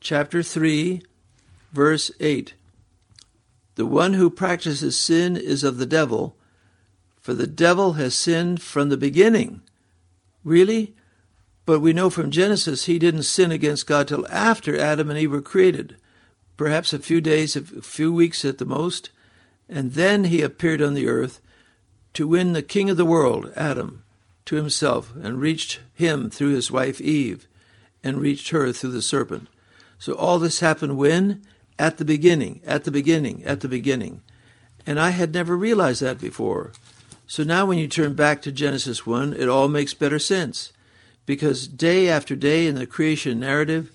chapter 0.00 0.42
3, 0.42 1.02
verse 1.72 2.10
8. 2.20 2.54
The 3.76 3.86
one 3.86 4.14
who 4.14 4.30
practices 4.30 4.96
sin 4.96 5.36
is 5.36 5.64
of 5.64 5.78
the 5.78 5.86
devil, 5.86 6.36
for 7.20 7.34
the 7.34 7.46
devil 7.46 7.94
has 7.94 8.14
sinned 8.14 8.60
from 8.62 8.88
the 8.88 8.96
beginning. 8.96 9.62
Really? 10.42 10.94
But 11.66 11.80
we 11.80 11.92
know 11.92 12.10
from 12.10 12.30
Genesis 12.30 12.86
he 12.86 12.98
didn't 12.98 13.22
sin 13.22 13.52
against 13.52 13.86
God 13.86 14.08
till 14.08 14.26
after 14.28 14.78
Adam 14.78 15.10
and 15.10 15.18
Eve 15.18 15.30
were 15.30 15.42
created, 15.42 15.96
perhaps 16.56 16.92
a 16.92 16.98
few 16.98 17.20
days, 17.20 17.54
a 17.54 17.62
few 17.62 18.12
weeks 18.12 18.44
at 18.44 18.58
the 18.58 18.64
most, 18.64 19.10
and 19.70 19.92
then 19.92 20.24
he 20.24 20.42
appeared 20.42 20.82
on 20.82 20.94
the 20.94 21.08
earth 21.08 21.40
to 22.12 22.26
win 22.26 22.52
the 22.52 22.62
king 22.62 22.90
of 22.90 22.96
the 22.96 23.04
world, 23.04 23.52
Adam, 23.56 24.02
to 24.44 24.56
himself, 24.56 25.14
and 25.22 25.40
reached 25.40 25.80
him 25.94 26.28
through 26.28 26.54
his 26.54 26.70
wife 26.70 27.00
Eve, 27.00 27.46
and 28.02 28.20
reached 28.20 28.50
her 28.50 28.72
through 28.72 28.90
the 28.90 29.00
serpent. 29.00 29.48
So 29.98 30.14
all 30.14 30.38
this 30.38 30.60
happened 30.60 30.98
when? 30.98 31.42
At 31.78 31.98
the 31.98 32.04
beginning, 32.04 32.60
at 32.66 32.84
the 32.84 32.90
beginning, 32.90 33.44
at 33.44 33.60
the 33.60 33.68
beginning. 33.68 34.22
And 34.86 34.98
I 34.98 35.10
had 35.10 35.32
never 35.32 35.56
realized 35.56 36.02
that 36.02 36.20
before. 36.20 36.72
So 37.26 37.44
now 37.44 37.64
when 37.64 37.78
you 37.78 37.86
turn 37.86 38.14
back 38.14 38.42
to 38.42 38.52
Genesis 38.52 39.06
1, 39.06 39.34
it 39.34 39.48
all 39.48 39.68
makes 39.68 39.94
better 39.94 40.18
sense 40.18 40.72
because 41.26 41.68
day 41.68 42.08
after 42.08 42.34
day 42.34 42.66
in 42.66 42.74
the 42.74 42.86
creation 42.86 43.38
narrative, 43.38 43.92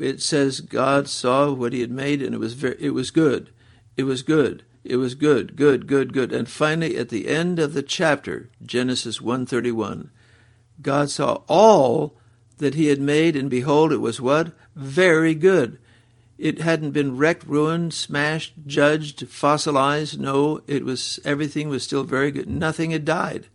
it 0.00 0.22
says 0.22 0.60
God 0.60 1.06
saw 1.06 1.52
what 1.52 1.74
He 1.74 1.82
had 1.82 1.90
made, 1.90 2.22
and 2.22 2.34
it 2.34 2.38
was 2.38 2.54
very, 2.54 2.76
it 2.80 2.90
was 2.90 3.10
good, 3.10 3.50
it 3.96 4.04
was 4.04 4.22
good, 4.22 4.62
it 4.84 4.96
was 4.96 5.14
good, 5.14 5.56
good, 5.56 5.86
good, 5.86 6.12
good, 6.12 6.32
and 6.32 6.48
finally 6.48 6.96
at 6.96 7.08
the 7.08 7.28
end 7.28 7.58
of 7.58 7.74
the 7.74 7.82
chapter, 7.82 8.50
Genesis 8.64 9.20
one 9.20 9.46
thirty 9.46 9.72
one, 9.72 10.10
God 10.80 11.10
saw 11.10 11.42
all 11.48 12.16
that 12.58 12.74
He 12.74 12.86
had 12.86 13.00
made, 13.00 13.36
and 13.36 13.50
behold, 13.50 13.92
it 13.92 13.98
was 13.98 14.20
what 14.20 14.52
very 14.74 15.34
good. 15.34 15.78
It 16.38 16.60
hadn't 16.60 16.92
been 16.92 17.16
wrecked, 17.16 17.44
ruined, 17.44 17.92
smashed, 17.92 18.54
judged, 18.64 19.28
fossilized. 19.28 20.20
No, 20.20 20.62
it 20.68 20.84
was 20.84 21.18
everything 21.24 21.68
was 21.68 21.82
still 21.82 22.04
very 22.04 22.30
good. 22.30 22.48
Nothing 22.48 22.92
had 22.92 23.04
died. 23.04 23.48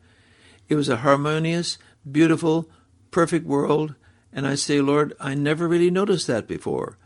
It 0.68 0.75
was 0.75 0.89
a 0.89 0.98
harmonious, 0.98 1.77
beautiful, 2.10 2.70
perfect 3.10 3.46
world. 3.46 3.96
And 4.34 4.46
I 4.46 4.56
say, 4.56 4.82
Lord, 4.82 5.13
I 5.20 5.34
never 5.34 5.68
really 5.68 5.92
noticed 5.92 6.27
that 6.27 6.48
before. 6.48 6.98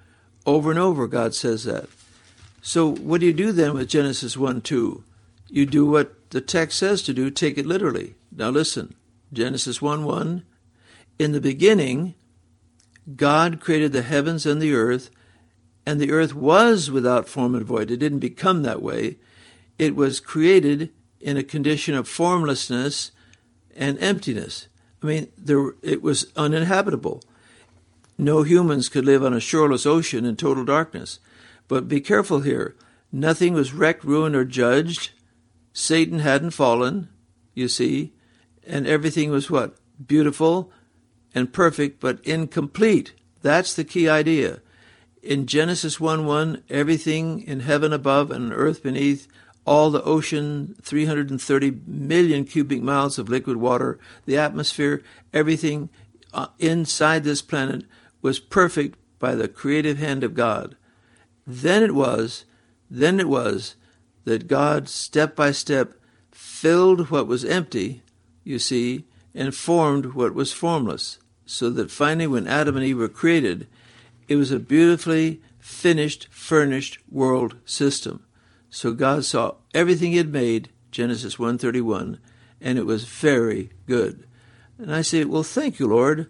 Over 0.45 0.71
and 0.71 0.79
over, 0.79 1.07
God 1.07 1.35
says 1.35 1.65
that. 1.65 1.89
So, 2.67 2.93
what 2.93 3.21
do 3.21 3.25
you 3.25 3.31
do 3.31 3.53
then 3.53 3.75
with 3.75 3.87
Genesis 3.87 4.35
1 4.35 4.59
2? 4.59 5.01
You 5.47 5.65
do 5.65 5.85
what 5.85 6.31
the 6.31 6.41
text 6.41 6.77
says 6.77 7.01
to 7.03 7.13
do, 7.13 7.31
take 7.31 7.57
it 7.57 7.65
literally. 7.65 8.15
Now, 8.29 8.49
listen 8.49 8.93
Genesis 9.31 9.81
1 9.81 10.03
1. 10.03 10.43
In 11.17 11.31
the 11.31 11.39
beginning, 11.39 12.13
God 13.15 13.61
created 13.61 13.93
the 13.93 14.01
heavens 14.01 14.45
and 14.45 14.61
the 14.61 14.73
earth, 14.73 15.09
and 15.85 15.97
the 15.97 16.11
earth 16.11 16.35
was 16.35 16.91
without 16.91 17.29
form 17.29 17.55
and 17.55 17.63
void. 17.63 17.89
It 17.89 18.01
didn't 18.01 18.19
become 18.19 18.63
that 18.63 18.81
way. 18.81 19.15
It 19.79 19.95
was 19.95 20.19
created 20.19 20.91
in 21.21 21.37
a 21.37 21.43
condition 21.43 21.95
of 21.95 22.05
formlessness 22.05 23.11
and 23.77 23.97
emptiness. 23.99 24.67
I 25.01 25.05
mean, 25.05 25.27
there 25.37 25.71
it 25.81 26.01
was 26.01 26.33
uninhabitable. 26.35 27.23
No 28.17 28.43
humans 28.43 28.89
could 28.89 29.05
live 29.05 29.23
on 29.23 29.33
a 29.33 29.39
shoreless 29.39 29.85
ocean 29.85 30.25
in 30.25 30.35
total 30.35 30.65
darkness. 30.65 31.19
But 31.67 31.87
be 31.87 32.01
careful 32.01 32.41
here. 32.41 32.75
Nothing 33.11 33.53
was 33.53 33.73
wrecked, 33.73 34.03
ruined, 34.03 34.35
or 34.35 34.45
judged. 34.45 35.11
Satan 35.73 36.19
hadn't 36.19 36.51
fallen, 36.51 37.09
you 37.53 37.67
see, 37.67 38.13
and 38.65 38.87
everything 38.87 39.29
was 39.29 39.49
what? 39.49 39.75
Beautiful 40.05 40.71
and 41.33 41.53
perfect, 41.53 41.99
but 41.99 42.19
incomplete. 42.25 43.13
That's 43.41 43.73
the 43.73 43.83
key 43.83 44.09
idea. 44.09 44.61
In 45.21 45.45
Genesis 45.45 45.99
1 45.99 46.25
1, 46.25 46.63
everything 46.69 47.41
in 47.41 47.61
heaven 47.61 47.93
above 47.93 48.31
and 48.31 48.51
earth 48.53 48.83
beneath 48.83 49.27
all 49.65 49.91
the 49.91 50.03
ocean, 50.03 50.75
330 50.81 51.81
million 51.85 52.45
cubic 52.45 52.81
miles 52.81 53.19
of 53.19 53.27
liquid 53.27 53.57
water, 53.57 53.99
the 54.25 54.37
atmosphere, 54.37 55.03
everything 55.33 55.89
uh, 56.33 56.47
inside 56.57 57.23
this 57.23 57.41
planet 57.41 57.83
was 58.21 58.39
perfect 58.39 58.97
by 59.19 59.35
the 59.35 59.47
creative 59.47 59.97
hand 59.97 60.23
of 60.23 60.33
God. 60.33 60.77
Then 61.47 61.81
it 61.81 61.95
was, 61.95 62.43
then 62.91 63.21
it 63.21 63.29
was 63.29 63.75
that 64.25 64.47
God, 64.47 64.89
step 64.89 65.33
by 65.33 65.51
step, 65.51 65.93
filled 66.29 67.09
what 67.09 67.25
was 67.25 67.45
empty, 67.45 68.03
you 68.43 68.59
see, 68.59 69.05
and 69.33 69.55
formed 69.55 70.07
what 70.07 70.35
was 70.35 70.51
formless. 70.51 71.19
So 71.45 71.69
that 71.69 71.89
finally, 71.89 72.27
when 72.27 72.47
Adam 72.47 72.75
and 72.75 72.85
Eve 72.85 72.97
were 72.97 73.07
created, 73.07 73.67
it 74.27 74.35
was 74.35 74.51
a 74.51 74.59
beautifully 74.59 75.41
finished, 75.57 76.27
furnished 76.29 76.99
world 77.09 77.55
system. 77.63 78.23
So 78.69 78.91
God 78.91 79.23
saw 79.23 79.55
everything 79.73 80.11
he 80.11 80.17
had 80.17 80.33
made, 80.33 80.69
Genesis 80.91 81.39
1:31, 81.39 82.19
and 82.59 82.77
it 82.77 82.85
was 82.85 83.05
very 83.05 83.71
good. 83.85 84.25
And 84.77 84.93
I 84.93 85.01
say, 85.01 85.23
"Well, 85.23 85.43
thank 85.43 85.79
you, 85.79 85.87
Lord. 85.87 86.27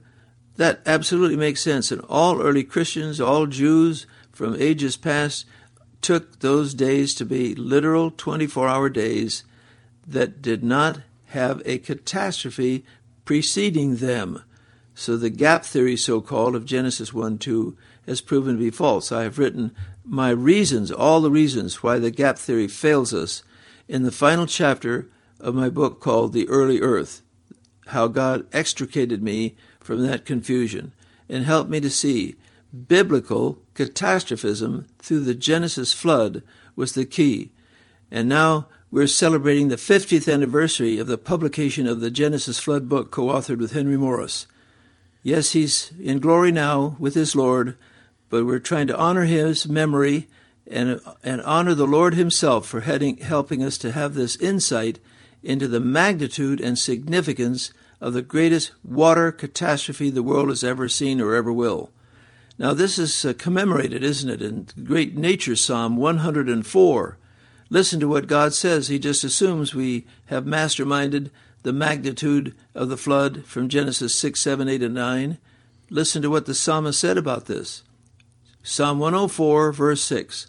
That 0.58 0.82
absolutely 0.86 1.38
makes 1.38 1.62
sense." 1.62 1.92
And 1.92 2.02
all 2.02 2.40
early 2.42 2.64
Christians, 2.64 3.20
all 3.20 3.48
Jews 3.48 4.06
from 4.38 4.56
ages 4.60 4.96
past 4.96 5.48
took 6.00 6.42
those 6.42 6.76
days 6.76 7.16
to 7.16 7.26
be 7.26 7.56
literal 7.56 8.12
24-hour 8.12 8.88
days 8.88 9.44
that 10.06 10.44
did 10.44 10.64
not 10.64 11.02
have 11.30 11.60
a 11.66 11.80
catastrophe 11.80 12.86
preceding 13.26 13.96
them. 13.96 14.44
So 14.94 15.18
the 15.18 15.32
gap 15.32 15.66
theory, 15.66 15.98
so 15.98 16.22
called, 16.22 16.56
of 16.56 16.66
Genesis 16.66 17.12
1 17.12 17.40
2 17.40 17.76
has 18.06 18.22
proven 18.22 18.58
to 18.58 18.60
be 18.60 18.70
false. 18.70 19.12
I 19.12 19.24
have 19.24 19.40
written 19.40 19.76
my 20.06 20.30
reasons, 20.30 20.92
all 20.92 21.20
the 21.20 21.32
reasons 21.32 21.82
why 21.82 21.98
the 21.98 22.12
gap 22.12 22.38
theory 22.38 22.68
fails 22.68 23.16
us, 23.16 23.42
in 23.88 24.04
the 24.04 24.12
final 24.12 24.46
chapter 24.46 25.10
of 25.40 25.56
my 25.56 25.68
book 25.68 26.00
called 26.00 26.34
The 26.34 26.48
Early 26.48 26.80
Earth 26.80 27.24
How 27.88 28.08
God 28.08 28.46
Extricated 28.54 29.24
Me 29.24 29.56
from 29.80 30.06
That 30.06 30.26
Confusion 30.26 30.92
and 31.28 31.44
helped 31.44 31.72
me 31.72 31.80
to 31.80 31.90
see 31.90 32.36
biblical 32.88 33.60
catastrophism 33.74 34.88
through 35.00 35.22
the 35.22 35.36
Genesis 35.36 35.94
flood 35.94 36.44
was 36.76 36.94
the 36.94 37.06
key. 37.06 37.52
And 38.12 38.28
now 38.30 38.68
we're 38.92 39.08
celebrating 39.08 39.68
the 39.68 39.76
50th 39.76 40.32
anniversary 40.32 40.98
of 40.98 41.08
the 41.08 41.18
publication 41.18 41.88
of 41.88 42.00
the 42.00 42.12
Genesis 42.12 42.60
flood 42.60 42.88
book 42.88 43.12
co 43.12 43.28
authored 43.28 43.60
with 43.60 43.74
Henry 43.74 43.98
Morris. 43.98 44.48
Yes, 45.24 45.52
he's 45.52 45.92
in 46.02 46.20
glory 46.20 46.52
now 46.52 46.96
with 47.00 47.16
his 47.16 47.36
Lord 47.36 47.78
but 48.30 48.46
we're 48.46 48.60
trying 48.60 48.88
to 48.88 48.98
honor 48.98 49.24
his 49.24 49.68
memory 49.68 50.28
and, 50.70 51.00
and 51.24 51.42
honor 51.42 51.74
the 51.74 51.88
Lord 51.88 52.14
himself 52.14 52.68
for 52.68 52.82
heading, 52.82 53.18
helping 53.18 53.64
us 53.64 53.78
to 53.80 53.94
have 53.94 54.14
this 54.14 54.36
insight 54.38 55.00
into 55.42 55.68
the 55.68 55.80
magnitude 55.80 56.60
and 56.60 56.78
significance 56.78 57.72
of 58.02 58.14
the 58.14 58.22
greatest 58.22 58.72
water 58.84 59.32
catastrophe 59.32 60.10
the 60.10 60.24
world 60.24 60.50
has 60.50 60.64
ever 60.64 60.90
seen 60.90 61.22
or 61.22 61.36
ever 61.36 61.54
will. 61.54 61.92
Now, 62.60 62.74
this 62.74 62.98
is 62.98 63.24
uh, 63.24 63.34
commemorated, 63.38 64.04
isn't 64.04 64.30
it, 64.30 64.42
in 64.42 64.68
great 64.84 65.16
nature 65.16 65.56
Psalm 65.56 65.96
104. 65.96 67.18
Listen 67.70 68.00
to 68.00 68.08
what 68.08 68.28
God 68.28 68.54
says. 68.54 68.88
He 68.88 68.98
just 68.98 69.24
assumes 69.24 69.76
we 69.76 70.08
have 70.28 70.46
masterminded 70.46 71.30
the 71.62 71.74
magnitude 71.74 72.56
of 72.74 72.90
the 72.90 72.98
flood 72.98 73.46
from 73.46 73.70
Genesis 73.70 74.16
6, 74.16 74.40
7, 74.40 74.68
8, 74.68 74.82
and 74.82 74.96
9. 74.96 75.38
Listen 75.90 76.22
to 76.22 76.30
what 76.30 76.46
the 76.46 76.56
psalmist 76.56 77.00
said 77.00 77.18
about 77.18 77.46
this. 77.46 77.84
Psalm 78.64 78.98
104, 79.00 79.72
verse 79.72 80.04
6. 80.04 80.48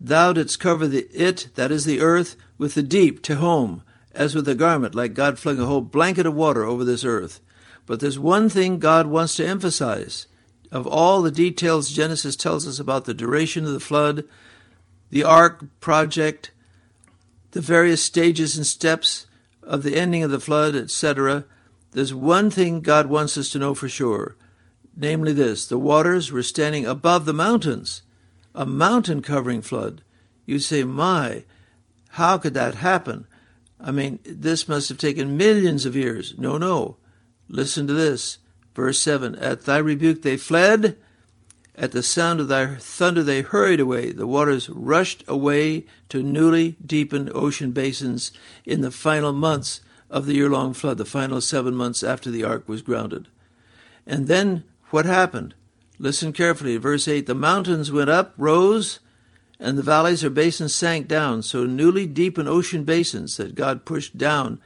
Thou 0.00 0.32
didst 0.32 0.58
cover 0.58 0.88
the 0.88 1.06
it, 1.12 1.48
that 1.54 1.70
is 1.70 1.84
the 1.84 2.00
earth, 2.00 2.36
with 2.58 2.74
the 2.74 2.82
deep, 2.82 3.22
tehom, 3.22 3.82
as 4.14 4.34
with 4.34 4.48
a 4.48 4.54
garment, 4.54 4.94
like 4.94 5.14
God 5.14 5.38
flung 5.38 5.60
a 5.60 5.66
whole 5.66 5.80
blanket 5.80 6.26
of 6.26 6.34
water 6.34 6.64
over 6.64 6.84
this 6.84 7.04
earth. 7.04 7.40
But 7.86 8.00
there's 8.00 8.18
one 8.18 8.48
thing 8.48 8.78
God 8.78 9.06
wants 9.06 9.36
to 9.36 9.46
emphasize 9.46 10.26
of 10.70 10.86
all 10.86 11.22
the 11.22 11.30
details 11.30 11.90
Genesis 11.90 12.36
tells 12.36 12.66
us 12.66 12.78
about 12.78 13.04
the 13.04 13.14
duration 13.14 13.64
of 13.64 13.72
the 13.72 13.80
flood, 13.80 14.24
the 15.10 15.24
ark 15.24 15.64
project, 15.80 16.50
the 17.52 17.60
various 17.60 18.02
stages 18.02 18.56
and 18.56 18.66
steps 18.66 19.26
of 19.62 19.82
the 19.82 19.96
ending 19.96 20.22
of 20.22 20.30
the 20.30 20.40
flood, 20.40 20.74
etc., 20.74 21.44
there's 21.92 22.12
one 22.12 22.50
thing 22.50 22.82
God 22.82 23.06
wants 23.06 23.38
us 23.38 23.48
to 23.50 23.58
know 23.58 23.74
for 23.74 23.88
sure, 23.88 24.36
namely 24.94 25.32
this 25.32 25.66
the 25.66 25.78
waters 25.78 26.30
were 26.30 26.42
standing 26.42 26.84
above 26.84 27.24
the 27.24 27.32
mountains, 27.32 28.02
a 28.54 28.66
mountain 28.66 29.22
covering 29.22 29.62
flood. 29.62 30.02
You 30.44 30.58
say, 30.58 30.84
My, 30.84 31.44
how 32.10 32.36
could 32.38 32.54
that 32.54 32.76
happen? 32.76 33.26
I 33.80 33.92
mean, 33.92 34.18
this 34.24 34.68
must 34.68 34.88
have 34.88 34.98
taken 34.98 35.36
millions 35.36 35.86
of 35.86 35.96
years. 35.96 36.34
No, 36.38 36.58
no. 36.58 36.96
Listen 37.48 37.86
to 37.86 37.92
this. 37.92 38.38
Verse 38.76 39.00
7 39.00 39.34
At 39.36 39.62
thy 39.62 39.78
rebuke 39.78 40.20
they 40.20 40.36
fled, 40.36 40.98
at 41.74 41.92
the 41.92 42.02
sound 42.02 42.40
of 42.40 42.48
thy 42.48 42.74
thunder 42.74 43.22
they 43.22 43.40
hurried 43.40 43.80
away. 43.80 44.12
The 44.12 44.26
waters 44.26 44.68
rushed 44.68 45.24
away 45.26 45.86
to 46.10 46.22
newly 46.22 46.76
deepened 46.84 47.30
ocean 47.34 47.72
basins 47.72 48.32
in 48.66 48.82
the 48.82 48.90
final 48.90 49.32
months 49.32 49.80
of 50.10 50.26
the 50.26 50.34
year 50.34 50.50
long 50.50 50.74
flood, 50.74 50.98
the 50.98 51.06
final 51.06 51.40
seven 51.40 51.74
months 51.74 52.02
after 52.02 52.30
the 52.30 52.44
ark 52.44 52.68
was 52.68 52.82
grounded. 52.82 53.28
And 54.06 54.28
then 54.28 54.64
what 54.90 55.06
happened? 55.06 55.54
Listen 55.98 56.34
carefully. 56.34 56.76
Verse 56.76 57.08
8 57.08 57.24
The 57.24 57.34
mountains 57.34 57.90
went 57.90 58.10
up, 58.10 58.34
rose, 58.36 59.00
and 59.58 59.78
the 59.78 59.82
valleys 59.82 60.22
or 60.22 60.28
basins 60.28 60.74
sank 60.74 61.08
down. 61.08 61.42
So 61.42 61.64
newly 61.64 62.06
deepened 62.06 62.48
ocean 62.48 62.84
basins 62.84 63.38
that 63.38 63.54
God 63.54 63.86
pushed 63.86 64.18
down 64.18 64.60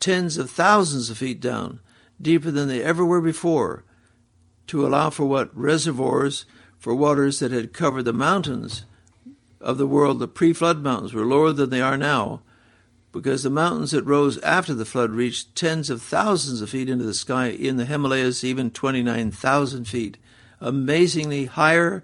tens 0.00 0.36
of 0.36 0.50
thousands 0.50 1.10
of 1.10 1.18
feet 1.18 1.40
down 1.40 1.78
deeper 2.22 2.50
than 2.50 2.68
they 2.68 2.82
ever 2.82 3.04
were 3.04 3.20
before, 3.20 3.84
to 4.68 4.86
allow 4.86 5.10
for 5.10 5.26
what 5.26 5.56
reservoirs 5.56 6.46
for 6.78 6.94
waters 6.94 7.40
that 7.40 7.52
had 7.52 7.72
covered 7.72 8.04
the 8.04 8.12
mountains 8.12 8.84
of 9.60 9.78
the 9.78 9.86
world, 9.86 10.18
the 10.18 10.28
pre 10.28 10.52
flood 10.52 10.82
mountains, 10.82 11.12
were 11.12 11.26
lower 11.26 11.52
than 11.52 11.70
they 11.70 11.80
are 11.80 11.96
now, 11.96 12.42
because 13.12 13.42
the 13.42 13.50
mountains 13.50 13.90
that 13.90 14.04
rose 14.04 14.38
after 14.38 14.74
the 14.74 14.84
flood 14.84 15.10
reached 15.10 15.54
tens 15.54 15.90
of 15.90 16.02
thousands 16.02 16.62
of 16.62 16.70
feet 16.70 16.88
into 16.88 17.04
the 17.04 17.14
sky, 17.14 17.46
in 17.48 17.76
the 17.76 17.84
Himalayas, 17.84 18.42
even 18.42 18.70
29,000 18.70 19.84
feet. 19.84 20.16
Amazingly 20.60 21.46
higher 21.46 22.02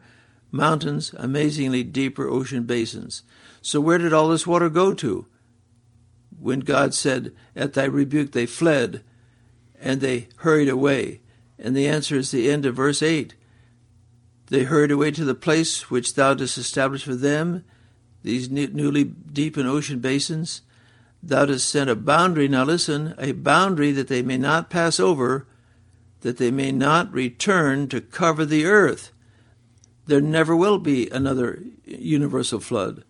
mountains, 0.53 1.15
amazingly 1.17 1.83
deeper 1.83 2.29
ocean 2.29 2.65
basins. 2.65 3.23
So, 3.63 3.81
where 3.81 3.99
did 3.99 4.13
all 4.13 4.29
this 4.29 4.47
water 4.47 4.69
go 4.69 4.95
to? 4.95 5.27
When 6.39 6.61
God 6.61 6.95
said, 6.95 7.33
At 7.57 7.73
thy 7.73 7.85
rebuke 7.85 8.33
they 8.33 8.47
fled, 8.47 9.03
and 9.81 10.01
they 10.01 10.29
hurried 10.39 10.69
away. 10.69 11.21
And 11.59 11.77
the 11.77 11.89
answer 11.89 12.17
is 12.17 12.31
the 12.31 12.51
end 12.51 12.67
of 12.67 12.77
verse 12.77 13.03
8. 13.03 13.35
They 14.47 14.65
hurried 14.65 14.91
away 14.91 15.11
to 15.13 15.25
the 15.25 15.35
place 15.35 15.91
which 15.91 16.15
thou 16.15 16.35
didst 16.35 16.57
establish 16.57 17.05
for 17.05 17.15
them, 17.15 17.65
these 18.23 18.51
newly 18.51 19.05
deep 19.05 19.59
ocean 19.59 20.01
basins. 20.01 20.63
Thou 21.23 21.47
didst 21.47 21.69
set 21.69 21.89
a 21.89 21.97
boundary, 21.97 22.49
now 22.49 22.65
listen, 22.65 23.15
a 23.19 23.33
boundary 23.33 23.93
that 23.93 24.09
they 24.09 24.23
may 24.23 24.39
not 24.39 24.71
pass 24.71 24.99
over, 25.01 25.47
that 26.21 26.39
they 26.39 26.51
may 26.51 26.73
not 26.73 27.13
return 27.13 27.89
to 27.89 28.01
cover 28.01 28.45
the 28.45 28.67
earth. 28.67 29.13
There 30.07 30.21
never 30.21 30.57
will 30.57 30.79
be 30.79 31.09
another 31.11 31.63
universal 31.85 32.61
flood. 32.61 33.05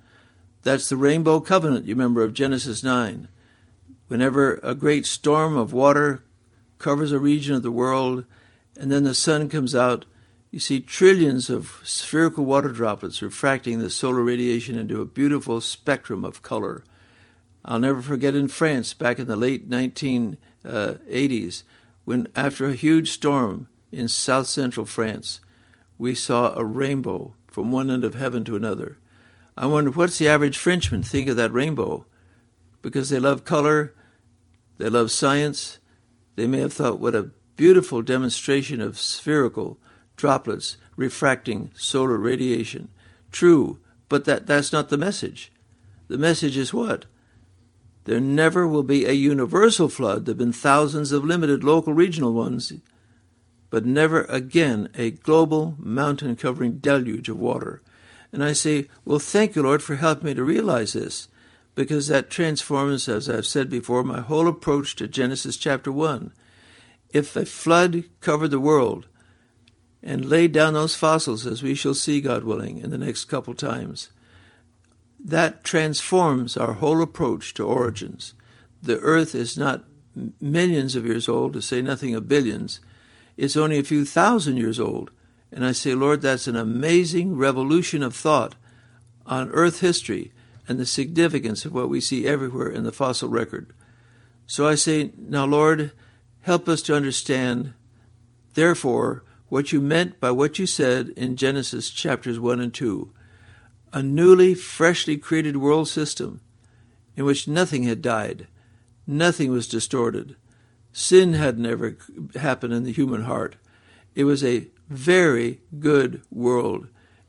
That's 0.62 0.88
the 0.88 0.96
rainbow 0.96 1.40
covenant, 1.40 1.86
you 1.86 1.94
remember, 1.94 2.22
of 2.22 2.34
Genesis 2.34 2.82
9. 2.82 3.28
Whenever 4.08 4.54
a 4.62 4.74
great 4.74 5.06
storm 5.06 5.56
of 5.56 5.72
water 5.72 6.24
covers 6.78 7.12
a 7.12 7.18
region 7.18 7.54
of 7.54 7.62
the 7.62 7.70
world, 7.70 8.24
and 8.78 8.90
then 8.90 9.04
the 9.04 9.14
sun 9.14 9.48
comes 9.48 9.74
out, 9.74 10.04
you 10.50 10.60
see 10.60 10.80
trillions 10.80 11.50
of 11.50 11.80
spherical 11.84 12.44
water 12.44 12.70
droplets 12.70 13.20
refracting 13.20 13.80
the 13.80 13.90
solar 13.90 14.22
radiation 14.22 14.78
into 14.78 15.00
a 15.00 15.06
beautiful 15.06 15.60
spectrum 15.60 16.24
of 16.24 16.42
color. 16.42 16.84
I'll 17.64 17.78
never 17.78 18.00
forget 18.00 18.34
in 18.34 18.48
France 18.48 18.94
back 18.94 19.18
in 19.18 19.26
the 19.26 19.36
late 19.36 19.68
1980s 19.68 21.62
when, 22.04 22.28
after 22.34 22.66
a 22.66 22.74
huge 22.74 23.10
storm 23.10 23.68
in 23.92 24.08
south 24.08 24.46
central 24.46 24.86
France, 24.86 25.40
we 25.98 26.14
saw 26.14 26.54
a 26.54 26.64
rainbow 26.64 27.34
from 27.48 27.70
one 27.70 27.90
end 27.90 28.04
of 28.04 28.14
heaven 28.14 28.44
to 28.44 28.56
another. 28.56 28.96
I 29.56 29.66
wonder 29.66 29.90
what's 29.90 30.18
the 30.18 30.28
average 30.28 30.56
Frenchman 30.56 31.02
think 31.02 31.28
of 31.28 31.36
that 31.36 31.52
rainbow? 31.52 32.06
Because 32.80 33.10
they 33.10 33.18
love 33.18 33.44
color, 33.44 33.92
they 34.78 34.88
love 34.88 35.10
science, 35.10 35.77
they 36.38 36.46
may 36.46 36.60
have 36.60 36.72
thought, 36.72 37.00
what 37.00 37.16
a 37.16 37.30
beautiful 37.56 38.00
demonstration 38.00 38.80
of 38.80 38.98
spherical 38.98 39.78
droplets 40.16 40.76
refracting 40.96 41.72
solar 41.74 42.16
radiation. 42.16 42.88
True, 43.32 43.80
but 44.08 44.24
that, 44.24 44.46
that's 44.46 44.72
not 44.72 44.88
the 44.88 44.96
message. 44.96 45.50
The 46.06 46.16
message 46.16 46.56
is 46.56 46.72
what? 46.72 47.06
There 48.04 48.20
never 48.20 48.68
will 48.68 48.84
be 48.84 49.04
a 49.04 49.12
universal 49.12 49.88
flood. 49.88 50.24
There 50.24 50.32
have 50.32 50.38
been 50.38 50.52
thousands 50.52 51.10
of 51.10 51.24
limited 51.24 51.64
local 51.64 51.92
regional 51.92 52.32
ones, 52.32 52.72
but 53.68 53.84
never 53.84 54.22
again 54.24 54.88
a 54.94 55.10
global 55.10 55.74
mountain 55.76 56.36
covering 56.36 56.78
deluge 56.78 57.28
of 57.28 57.38
water. 57.38 57.82
And 58.32 58.44
I 58.44 58.52
say, 58.52 58.88
well, 59.04 59.18
thank 59.18 59.56
you, 59.56 59.62
Lord, 59.62 59.82
for 59.82 59.96
helping 59.96 60.26
me 60.26 60.34
to 60.34 60.44
realize 60.44 60.92
this 60.92 61.26
because 61.78 62.08
that 62.08 62.28
transforms, 62.28 63.08
as 63.08 63.30
I've 63.30 63.46
said 63.46 63.70
before, 63.70 64.02
my 64.02 64.18
whole 64.18 64.48
approach 64.48 64.96
to 64.96 65.06
Genesis 65.06 65.56
chapter 65.56 65.92
1. 65.92 66.32
If 67.10 67.36
a 67.36 67.46
flood 67.46 68.02
covered 68.20 68.50
the 68.50 68.58
world 68.58 69.06
and 70.02 70.24
laid 70.24 70.50
down 70.50 70.74
those 70.74 70.96
fossils, 70.96 71.46
as 71.46 71.62
we 71.62 71.76
shall 71.76 71.94
see, 71.94 72.20
God 72.20 72.42
willing, 72.42 72.78
in 72.78 72.90
the 72.90 72.98
next 72.98 73.26
couple 73.26 73.54
times, 73.54 74.10
that 75.24 75.62
transforms 75.62 76.56
our 76.56 76.72
whole 76.72 77.00
approach 77.00 77.54
to 77.54 77.64
origins. 77.64 78.34
The 78.82 78.98
earth 78.98 79.36
is 79.36 79.56
not 79.56 79.84
millions 80.40 80.96
of 80.96 81.06
years 81.06 81.28
old, 81.28 81.52
to 81.52 81.62
say 81.62 81.80
nothing 81.80 82.12
of 82.12 82.26
billions. 82.26 82.80
It's 83.36 83.56
only 83.56 83.78
a 83.78 83.84
few 83.84 84.04
thousand 84.04 84.56
years 84.56 84.80
old. 84.80 85.12
And 85.52 85.64
I 85.64 85.70
say, 85.70 85.94
Lord, 85.94 86.22
that's 86.22 86.48
an 86.48 86.56
amazing 86.56 87.36
revolution 87.36 88.02
of 88.02 88.16
thought 88.16 88.56
on 89.26 89.50
earth 89.50 89.78
history 89.78 90.32
and 90.68 90.78
the 90.78 90.86
significance 90.86 91.64
of 91.64 91.72
what 91.72 91.88
we 91.88 92.00
see 92.00 92.26
everywhere 92.26 92.68
in 92.68 92.84
the 92.84 92.92
fossil 92.92 93.28
record. 93.28 93.72
So 94.46 94.68
I 94.68 94.74
say, 94.74 95.12
now, 95.16 95.46
Lord, 95.46 95.92
help 96.42 96.68
us 96.68 96.82
to 96.82 96.94
understand, 96.94 97.72
therefore, 98.54 99.24
what 99.48 99.72
you 99.72 99.80
meant 99.80 100.20
by 100.20 100.30
what 100.30 100.58
you 100.58 100.66
said 100.66 101.08
in 101.16 101.36
Genesis 101.36 101.90
chapters 101.90 102.38
1 102.38 102.60
and 102.60 102.72
2 102.72 103.12
a 103.90 104.02
newly, 104.02 104.54
freshly 104.54 105.16
created 105.16 105.56
world 105.56 105.88
system 105.88 106.42
in 107.16 107.24
which 107.24 107.48
nothing 107.48 107.84
had 107.84 108.02
died, 108.02 108.46
nothing 109.06 109.50
was 109.50 109.66
distorted, 109.66 110.36
sin 110.92 111.32
had 111.32 111.58
never 111.58 111.96
happened 112.34 112.74
in 112.74 112.84
the 112.84 112.92
human 112.92 113.22
heart. 113.22 113.56
It 114.14 114.24
was 114.24 114.44
a 114.44 114.68
very 114.90 115.60
good 115.78 116.22
world. 116.30 116.88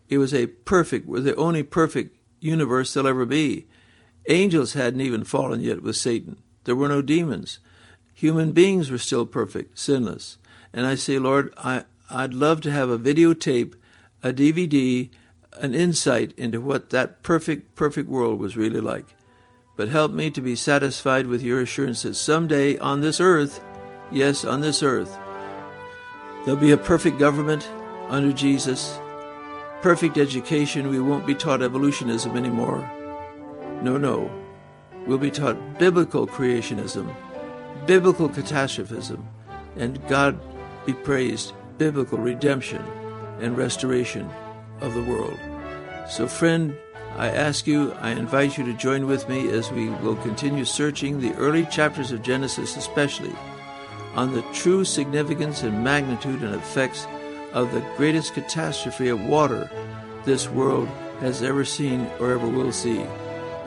It 0.09 0.17
was 0.17 0.33
a 0.33 0.47
perfect, 0.47 1.09
the 1.09 1.35
only 1.37 1.63
perfect 1.63 2.18
universe 2.39 2.93
there'll 2.93 3.09
ever 3.09 3.25
be. 3.25 3.67
Angels 4.27 4.73
hadn't 4.73 5.01
even 5.01 5.23
fallen 5.23 5.61
yet 5.61 5.81
with 5.81 5.95
Satan. 5.95 6.37
There 6.65 6.75
were 6.75 6.87
no 6.87 7.01
demons. 7.01 7.59
Human 8.13 8.51
beings 8.51 8.91
were 8.91 8.97
still 8.97 9.25
perfect, 9.25 9.79
sinless. 9.79 10.37
And 10.73 10.85
I 10.85 10.95
say, 10.95 11.17
Lord, 11.17 11.53
I, 11.57 11.85
I'd 12.09 12.33
love 12.33 12.61
to 12.61 12.71
have 12.71 12.89
a 12.89 12.99
videotape, 12.99 13.75
a 14.21 14.33
DVD, 14.33 15.09
an 15.53 15.73
insight 15.73 16.33
into 16.37 16.61
what 16.61 16.89
that 16.91 17.23
perfect, 17.23 17.75
perfect 17.75 18.09
world 18.09 18.39
was 18.39 18.57
really 18.57 18.81
like. 18.81 19.05
But 19.75 19.89
help 19.89 20.11
me 20.11 20.29
to 20.31 20.41
be 20.41 20.55
satisfied 20.55 21.27
with 21.27 21.41
your 21.41 21.61
assurance 21.61 22.03
that 22.03 22.15
someday 22.15 22.77
on 22.77 23.01
this 23.01 23.19
earth, 23.19 23.63
yes, 24.11 24.43
on 24.43 24.61
this 24.61 24.83
earth, 24.83 25.17
there'll 26.43 26.59
be 26.59 26.71
a 26.71 26.77
perfect 26.77 27.17
government 27.17 27.69
under 28.09 28.33
Jesus 28.33 28.99
perfect 29.81 30.17
education, 30.17 30.89
we 30.89 30.99
won't 30.99 31.27
be 31.27 31.35
taught 31.35 31.61
evolutionism 31.61 32.37
anymore. 32.37 32.89
No, 33.81 33.97
no. 33.97 34.29
We'll 35.05 35.17
be 35.17 35.31
taught 35.31 35.79
biblical 35.79 36.27
creationism, 36.27 37.13
biblical 37.85 38.29
catastrophism, 38.29 39.27
and 39.77 40.05
God 40.07 40.39
be 40.85 40.93
praised, 40.93 41.53
biblical 41.77 42.17
redemption. 42.17 42.83
and 43.41 43.57
restoration 43.57 44.29
of 44.81 44.93
the 44.93 45.03
world. 45.03 45.37
So, 46.07 46.27
friend, 46.27 46.75
I 47.17 47.29
ask 47.29 47.67
you, 47.67 47.93
I 47.93 48.11
invite 48.11 48.57
you 48.57 48.65
to 48.65 48.73
join 48.73 49.07
with 49.07 49.27
me 49.27 49.49
as 49.49 49.71
we 49.71 49.89
will 49.89 50.15
continue 50.17 50.65
searching 50.65 51.19
the 51.19 51.33
early 51.35 51.65
chapters 51.65 52.11
of 52.11 52.21
Genesis, 52.21 52.77
especially 52.77 53.33
on 54.15 54.33
the 54.33 54.41
true 54.53 54.83
significance 54.83 55.63
and 55.63 55.83
magnitude 55.83 56.41
and 56.41 56.55
effects 56.55 57.07
of 57.53 57.71
the 57.71 57.81
greatest 57.97 58.33
catastrophe 58.33 59.09
of 59.09 59.23
water 59.25 59.69
this 60.25 60.49
world 60.49 60.87
has 61.19 61.43
ever 61.43 61.65
seen 61.65 62.07
or 62.19 62.31
ever 62.31 62.47
will 62.47 62.71
see. 62.71 62.99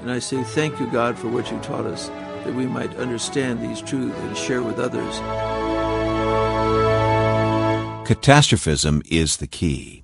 And 0.01 0.11
I 0.11 0.19
say 0.19 0.43
thank 0.43 0.81
you, 0.81 0.91
God, 0.91 1.19
for 1.19 1.29
what 1.29 1.51
you 1.51 1.59
taught 1.61 1.87
us, 1.87 2.09
that 2.45 2.55
we 2.55 2.67
might 2.67 2.97
understand 2.97 3.61
these 3.61 3.81
truths 3.81 4.19
and 4.19 4.37
share 4.37 4.63
with 4.63 4.79
others. 4.79 5.19
Catastrophism 8.07 9.03
is 9.09 9.37
the 9.37 9.47
key. 9.47 10.02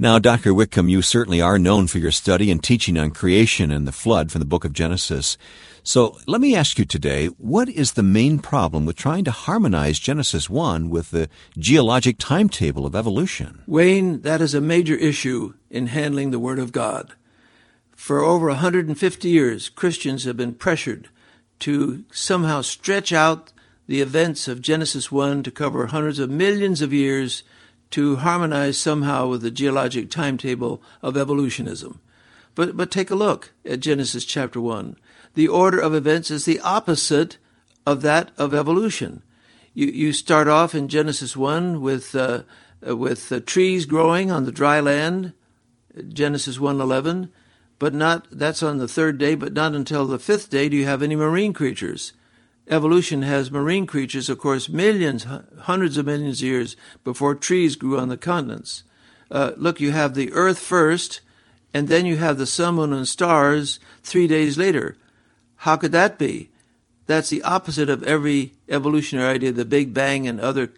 Now, 0.00 0.20
Dr. 0.20 0.54
Whitcomb, 0.54 0.88
you 0.88 1.02
certainly 1.02 1.40
are 1.40 1.58
known 1.58 1.88
for 1.88 1.98
your 1.98 2.12
study 2.12 2.52
and 2.52 2.62
teaching 2.62 2.96
on 2.96 3.10
creation 3.10 3.72
and 3.72 3.84
the 3.84 3.90
flood 3.90 4.30
from 4.30 4.38
the 4.38 4.44
book 4.44 4.64
of 4.64 4.72
Genesis. 4.72 5.36
So 5.82 6.16
let 6.28 6.40
me 6.40 6.54
ask 6.54 6.78
you 6.78 6.84
today, 6.84 7.26
what 7.38 7.68
is 7.68 7.94
the 7.94 8.04
main 8.04 8.38
problem 8.38 8.86
with 8.86 8.94
trying 8.94 9.24
to 9.24 9.32
harmonize 9.32 9.98
Genesis 9.98 10.48
1 10.48 10.88
with 10.88 11.10
the 11.10 11.28
geologic 11.58 12.14
timetable 12.20 12.86
of 12.86 12.94
evolution? 12.94 13.64
Wayne, 13.66 14.20
that 14.20 14.40
is 14.40 14.54
a 14.54 14.60
major 14.60 14.94
issue 14.94 15.54
in 15.68 15.88
handling 15.88 16.30
the 16.30 16.38
Word 16.38 16.60
of 16.60 16.70
God. 16.70 17.14
For 17.96 18.20
over 18.20 18.46
150 18.46 19.28
years, 19.28 19.68
Christians 19.68 20.22
have 20.22 20.36
been 20.36 20.54
pressured 20.54 21.08
to 21.58 22.04
somehow 22.12 22.62
stretch 22.62 23.12
out 23.12 23.52
the 23.88 24.00
events 24.00 24.46
of 24.46 24.62
Genesis 24.62 25.10
1 25.10 25.42
to 25.42 25.50
cover 25.50 25.86
hundreds 25.86 26.20
of 26.20 26.30
millions 26.30 26.82
of 26.82 26.92
years 26.92 27.42
to 27.90 28.16
harmonize 28.16 28.78
somehow 28.78 29.28
with 29.28 29.42
the 29.42 29.50
geologic 29.50 30.10
timetable 30.10 30.82
of 31.02 31.16
evolutionism. 31.16 32.00
But, 32.54 32.76
but 32.76 32.90
take 32.90 33.10
a 33.10 33.16
look 33.16 33.52
at 33.64 33.80
Genesis 33.80 34.24
chapter 34.24 34.60
1. 34.60 34.96
The 35.34 35.48
order 35.48 35.78
of 35.78 35.94
events 35.94 36.30
is 36.30 36.44
the 36.44 36.60
opposite 36.60 37.38
of 37.86 38.02
that 38.02 38.30
of 38.36 38.52
evolution. 38.52 39.22
You, 39.74 39.86
you 39.86 40.12
start 40.12 40.48
off 40.48 40.74
in 40.74 40.88
Genesis 40.88 41.36
1 41.36 41.80
with, 41.80 42.14
uh, 42.14 42.42
with 42.82 43.30
uh, 43.30 43.40
trees 43.40 43.86
growing 43.86 44.30
on 44.30 44.44
the 44.44 44.52
dry 44.52 44.80
land, 44.80 45.32
Genesis 46.08 46.58
1.11, 46.58 47.30
but 47.78 47.94
not, 47.94 48.26
that's 48.30 48.62
on 48.62 48.78
the 48.78 48.88
third 48.88 49.18
day, 49.18 49.34
but 49.34 49.52
not 49.52 49.74
until 49.74 50.06
the 50.06 50.18
fifth 50.18 50.50
day 50.50 50.68
do 50.68 50.76
you 50.76 50.84
have 50.84 51.02
any 51.02 51.14
marine 51.16 51.52
creatures 51.52 52.12
evolution 52.68 53.22
has 53.22 53.50
marine 53.50 53.86
creatures, 53.86 54.28
of 54.28 54.38
course, 54.38 54.68
millions, 54.68 55.26
hundreds 55.60 55.96
of 55.96 56.06
millions 56.06 56.40
of 56.40 56.48
years 56.48 56.76
before 57.04 57.34
trees 57.34 57.76
grew 57.76 57.98
on 57.98 58.08
the 58.08 58.16
continents. 58.16 58.84
Uh, 59.30 59.52
look, 59.56 59.80
you 59.80 59.90
have 59.90 60.14
the 60.14 60.32
earth 60.32 60.58
first, 60.58 61.20
and 61.74 61.88
then 61.88 62.06
you 62.06 62.16
have 62.16 62.38
the 62.38 62.46
sun, 62.46 62.76
moon, 62.76 62.92
and 62.92 63.06
stars 63.06 63.78
three 64.02 64.26
days 64.26 64.56
later. 64.56 64.96
How 65.56 65.76
could 65.76 65.92
that 65.92 66.18
be? 66.18 66.50
That's 67.06 67.30
the 67.30 67.42
opposite 67.42 67.88
of 67.88 68.02
every 68.02 68.52
evolutionary 68.68 69.34
idea, 69.34 69.52
the 69.52 69.64
Big 69.64 69.92
Bang 69.94 70.26
and 70.28 70.40
other 70.40 70.72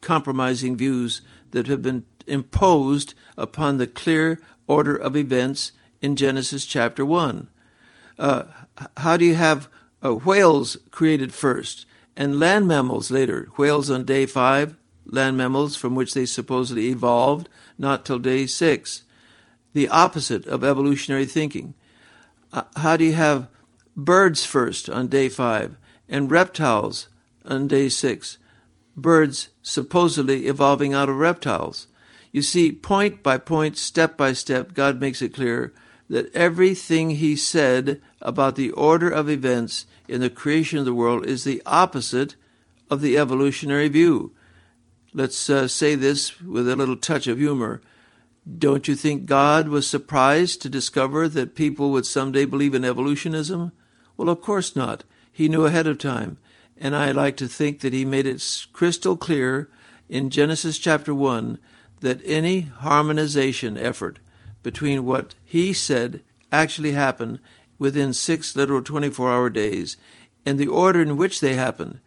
compromising 0.00 0.76
views 0.76 1.22
that 1.50 1.66
have 1.66 1.82
been 1.82 2.04
imposed 2.26 3.14
upon 3.36 3.78
the 3.78 3.86
clear 3.86 4.40
order 4.66 4.96
of 4.96 5.16
events 5.16 5.72
in 6.00 6.16
Genesis 6.16 6.66
chapter 6.66 7.04
1. 7.04 7.48
Uh, 8.18 8.44
how 8.98 9.16
do 9.16 9.24
you 9.24 9.34
have 9.34 9.68
uh, 10.04 10.14
whales 10.14 10.76
created 10.90 11.32
first, 11.32 11.86
and 12.16 12.38
land 12.38 12.66
mammals 12.66 13.10
later. 13.10 13.48
Whales 13.56 13.90
on 13.90 14.04
day 14.04 14.26
five, 14.26 14.76
land 15.06 15.36
mammals 15.36 15.76
from 15.76 15.94
which 15.94 16.14
they 16.14 16.26
supposedly 16.26 16.88
evolved, 16.88 17.48
not 17.78 18.04
till 18.04 18.18
day 18.18 18.46
six. 18.46 19.02
The 19.72 19.88
opposite 19.88 20.46
of 20.46 20.62
evolutionary 20.62 21.26
thinking. 21.26 21.74
Uh, 22.52 22.64
how 22.76 22.96
do 22.96 23.04
you 23.04 23.14
have 23.14 23.48
birds 23.96 24.44
first 24.44 24.90
on 24.90 25.08
day 25.08 25.28
five 25.28 25.76
and 26.08 26.30
reptiles 26.30 27.08
on 27.44 27.68
day 27.68 27.88
six? 27.88 28.38
Birds 28.94 29.48
supposedly 29.62 30.46
evolving 30.46 30.92
out 30.92 31.08
of 31.08 31.16
reptiles. 31.16 31.86
You 32.30 32.42
see, 32.42 32.72
point 32.72 33.22
by 33.22 33.38
point, 33.38 33.78
step 33.78 34.16
by 34.16 34.32
step, 34.32 34.74
God 34.74 35.00
makes 35.00 35.22
it 35.22 35.34
clear 35.34 35.72
that 36.08 36.34
everything 36.34 37.10
He 37.10 37.36
said 37.36 38.02
about 38.20 38.56
the 38.56 38.70
order 38.72 39.08
of 39.08 39.30
events 39.30 39.86
in 40.08 40.20
the 40.20 40.30
creation 40.30 40.78
of 40.78 40.84
the 40.84 40.94
world 40.94 41.26
is 41.26 41.44
the 41.44 41.62
opposite 41.66 42.36
of 42.90 43.00
the 43.00 43.16
evolutionary 43.16 43.88
view. 43.88 44.32
Let's 45.14 45.48
uh, 45.50 45.68
say 45.68 45.94
this 45.94 46.40
with 46.40 46.68
a 46.68 46.76
little 46.76 46.96
touch 46.96 47.26
of 47.26 47.38
humor. 47.38 47.80
Don't 48.58 48.88
you 48.88 48.94
think 48.94 49.26
God 49.26 49.68
was 49.68 49.86
surprised 49.86 50.62
to 50.62 50.68
discover 50.68 51.28
that 51.28 51.54
people 51.54 51.90
would 51.92 52.06
someday 52.06 52.44
believe 52.44 52.74
in 52.74 52.84
evolutionism? 52.84 53.72
Well, 54.16 54.28
of 54.28 54.40
course 54.40 54.74
not. 54.74 55.04
He 55.30 55.48
knew 55.48 55.64
ahead 55.64 55.86
of 55.86 55.98
time. 55.98 56.38
And 56.76 56.96
I 56.96 57.12
like 57.12 57.36
to 57.36 57.46
think 57.46 57.80
that 57.80 57.92
he 57.92 58.04
made 58.04 58.26
it 58.26 58.66
crystal 58.72 59.16
clear 59.16 59.70
in 60.08 60.30
Genesis 60.30 60.78
chapter 60.78 61.14
1 61.14 61.58
that 62.00 62.20
any 62.24 62.62
harmonization 62.62 63.78
effort 63.78 64.18
between 64.62 65.04
what 65.04 65.34
he 65.44 65.72
said 65.72 66.22
actually 66.50 66.92
happened 66.92 67.38
within 67.82 68.12
six 68.12 68.54
literal 68.54 68.80
24 68.80 69.32
hour 69.32 69.50
days, 69.50 69.96
and 70.46 70.56
the 70.56 70.68
order 70.68 71.02
in 71.02 71.16
which 71.16 71.40
they 71.40 71.54
happen 71.54 72.00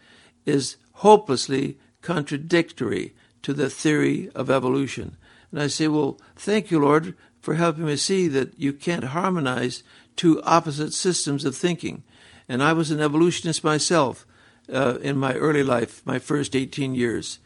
is 0.45 0.77
hopelessly 0.93 1.77
contradictory 2.01 3.13
to 3.41 3.53
the 3.53 3.69
theory 3.69 4.29
of 4.33 4.49
evolution. 4.49 5.17
And 5.51 5.61
I 5.61 5.67
say, 5.67 5.89
well, 5.89 6.17
thank 6.38 6.71
you, 6.71 6.79
Lord, 6.79 7.13
for 7.41 7.55
helping 7.55 7.85
me 7.85 7.97
see 7.97 8.29
that 8.29 8.57
you 8.57 8.71
can't 8.71 9.03
harmonize 9.15 9.83
two 10.15 10.41
opposite 10.43 10.93
systems 10.93 11.43
of 11.43 11.57
thinking. 11.57 12.03
And 12.47 12.63
I 12.63 12.71
was 12.71 12.89
an 12.89 13.01
evolutionist 13.01 13.61
myself 13.61 14.25
uh, 14.71 14.97
in 15.01 15.17
my 15.17 15.33
early 15.33 15.63
life, 15.63 16.01
my 16.05 16.19
first 16.19 16.55
18 16.55 16.95
years. 16.95 17.39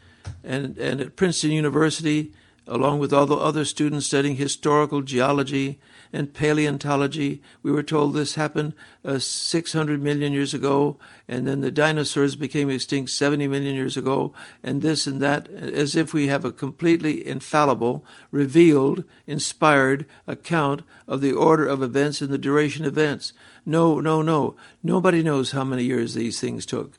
And, 0.44 0.78
and 0.78 1.00
at 1.00 1.16
Princeton 1.16 1.50
University, 1.50 2.32
along 2.68 3.00
with 3.00 3.12
all 3.12 3.26
the 3.26 3.34
other 3.34 3.64
students 3.64 4.06
studying 4.06 4.36
historical 4.36 5.02
geology 5.02 5.80
and 6.12 6.34
paleontology. 6.34 7.42
We 7.62 7.70
were 7.70 7.82
told 7.82 8.14
this 8.14 8.34
happened 8.34 8.74
uh, 9.04 9.18
600 9.18 10.02
million 10.02 10.32
years 10.32 10.52
ago, 10.54 10.98
and 11.28 11.46
then 11.46 11.60
the 11.60 11.70
dinosaurs 11.70 12.36
became 12.36 12.70
extinct 12.70 13.10
70 13.10 13.48
million 13.48 13.74
years 13.74 13.96
ago, 13.96 14.32
and 14.62 14.82
this 14.82 15.06
and 15.06 15.20
that, 15.22 15.48
as 15.48 15.94
if 15.94 16.12
we 16.12 16.26
have 16.26 16.44
a 16.44 16.52
completely 16.52 17.26
infallible, 17.26 18.04
revealed, 18.30 19.04
inspired 19.26 20.06
account 20.26 20.82
of 21.06 21.20
the 21.20 21.32
order 21.32 21.66
of 21.66 21.82
events 21.82 22.20
and 22.20 22.30
the 22.30 22.38
duration 22.38 22.84
of 22.84 22.92
events. 22.98 23.32
No, 23.64 24.00
no, 24.00 24.22
no. 24.22 24.56
Nobody 24.82 25.22
knows 25.22 25.52
how 25.52 25.64
many 25.64 25.84
years 25.84 26.14
these 26.14 26.40
things 26.40 26.66
took. 26.66 26.98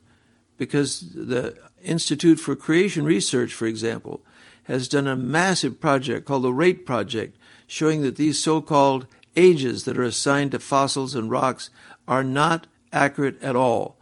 Because 0.56 1.00
the 1.14 1.58
Institute 1.82 2.38
for 2.38 2.54
Creation 2.54 3.04
Research, 3.04 3.52
for 3.52 3.66
example, 3.66 4.22
has 4.64 4.88
done 4.88 5.06
a 5.06 5.16
massive 5.16 5.80
project 5.80 6.26
called 6.26 6.44
the 6.44 6.52
RATE 6.52 6.86
Project, 6.86 7.36
showing 7.72 8.02
that 8.02 8.16
these 8.16 8.38
so 8.38 8.60
called 8.60 9.06
ages 9.34 9.84
that 9.84 9.96
are 9.96 10.02
assigned 10.02 10.50
to 10.50 10.58
fossils 10.58 11.14
and 11.14 11.30
rocks 11.30 11.70
are 12.06 12.22
not 12.22 12.66
accurate 12.92 13.42
at 13.42 13.56
all. 13.56 13.96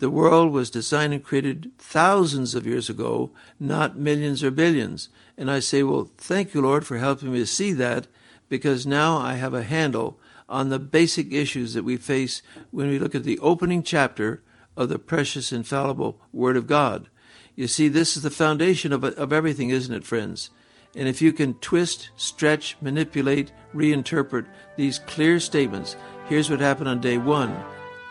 The 0.00 0.10
world 0.10 0.52
was 0.52 0.68
designed 0.68 1.14
and 1.14 1.24
created 1.24 1.70
thousands 1.78 2.54
of 2.54 2.66
years 2.66 2.90
ago, 2.90 3.30
not 3.58 3.96
millions 3.96 4.44
or 4.44 4.50
billions. 4.50 5.08
And 5.38 5.50
I 5.50 5.60
say, 5.60 5.82
well, 5.82 6.10
thank 6.18 6.52
you, 6.52 6.60
Lord, 6.60 6.86
for 6.86 6.98
helping 6.98 7.32
me 7.32 7.38
to 7.38 7.46
see 7.46 7.72
that, 7.72 8.06
because 8.50 8.86
now 8.86 9.16
I 9.16 9.36
have 9.36 9.54
a 9.54 9.62
handle 9.62 10.20
on 10.46 10.68
the 10.68 10.78
basic 10.78 11.32
issues 11.32 11.72
that 11.72 11.84
we 11.84 11.96
face 11.96 12.42
when 12.70 12.90
we 12.90 12.98
look 12.98 13.14
at 13.14 13.24
the 13.24 13.38
opening 13.38 13.82
chapter 13.82 14.42
of 14.76 14.90
the 14.90 14.98
precious, 14.98 15.52
infallible 15.52 16.20
Word 16.34 16.58
of 16.58 16.66
God. 16.66 17.08
You 17.54 17.66
see, 17.66 17.88
this 17.88 18.14
is 18.14 18.22
the 18.22 18.30
foundation 18.30 18.92
of, 18.92 19.02
of 19.02 19.32
everything, 19.32 19.70
isn't 19.70 19.94
it, 19.94 20.04
friends? 20.04 20.50
And 20.96 21.06
if 21.06 21.20
you 21.20 21.32
can 21.32 21.54
twist, 21.54 22.10
stretch, 22.16 22.76
manipulate, 22.80 23.52
reinterpret 23.74 24.46
these 24.76 24.98
clear 24.98 25.38
statements, 25.38 25.94
here's 26.28 26.50
what 26.50 26.60
happened 26.60 26.88
on 26.88 27.00
day 27.00 27.18
one, 27.18 27.54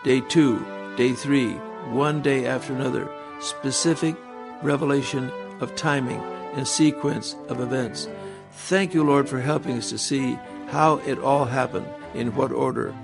day 0.04 0.22
two, 0.22 0.64
day 0.96 1.14
three, 1.14 1.54
one 1.90 2.22
day 2.22 2.46
after 2.46 2.74
another. 2.74 3.10
Specific 3.40 4.16
revelation 4.62 5.32
of 5.60 5.76
timing 5.76 6.22
and 6.54 6.68
sequence 6.68 7.36
of 7.50 7.60
events. 7.60 8.08
Thank 8.52 8.94
you, 8.94 9.04
Lord, 9.04 9.28
for 9.28 9.42
helping 9.42 9.78
us 9.78 9.90
to 9.90 9.98
see 9.98 10.40
how 10.68 10.98
it 11.00 11.20
all 11.20 11.46
happened, 11.46 11.88
in 12.14 12.34
what 12.36 12.52
order, 12.52 12.96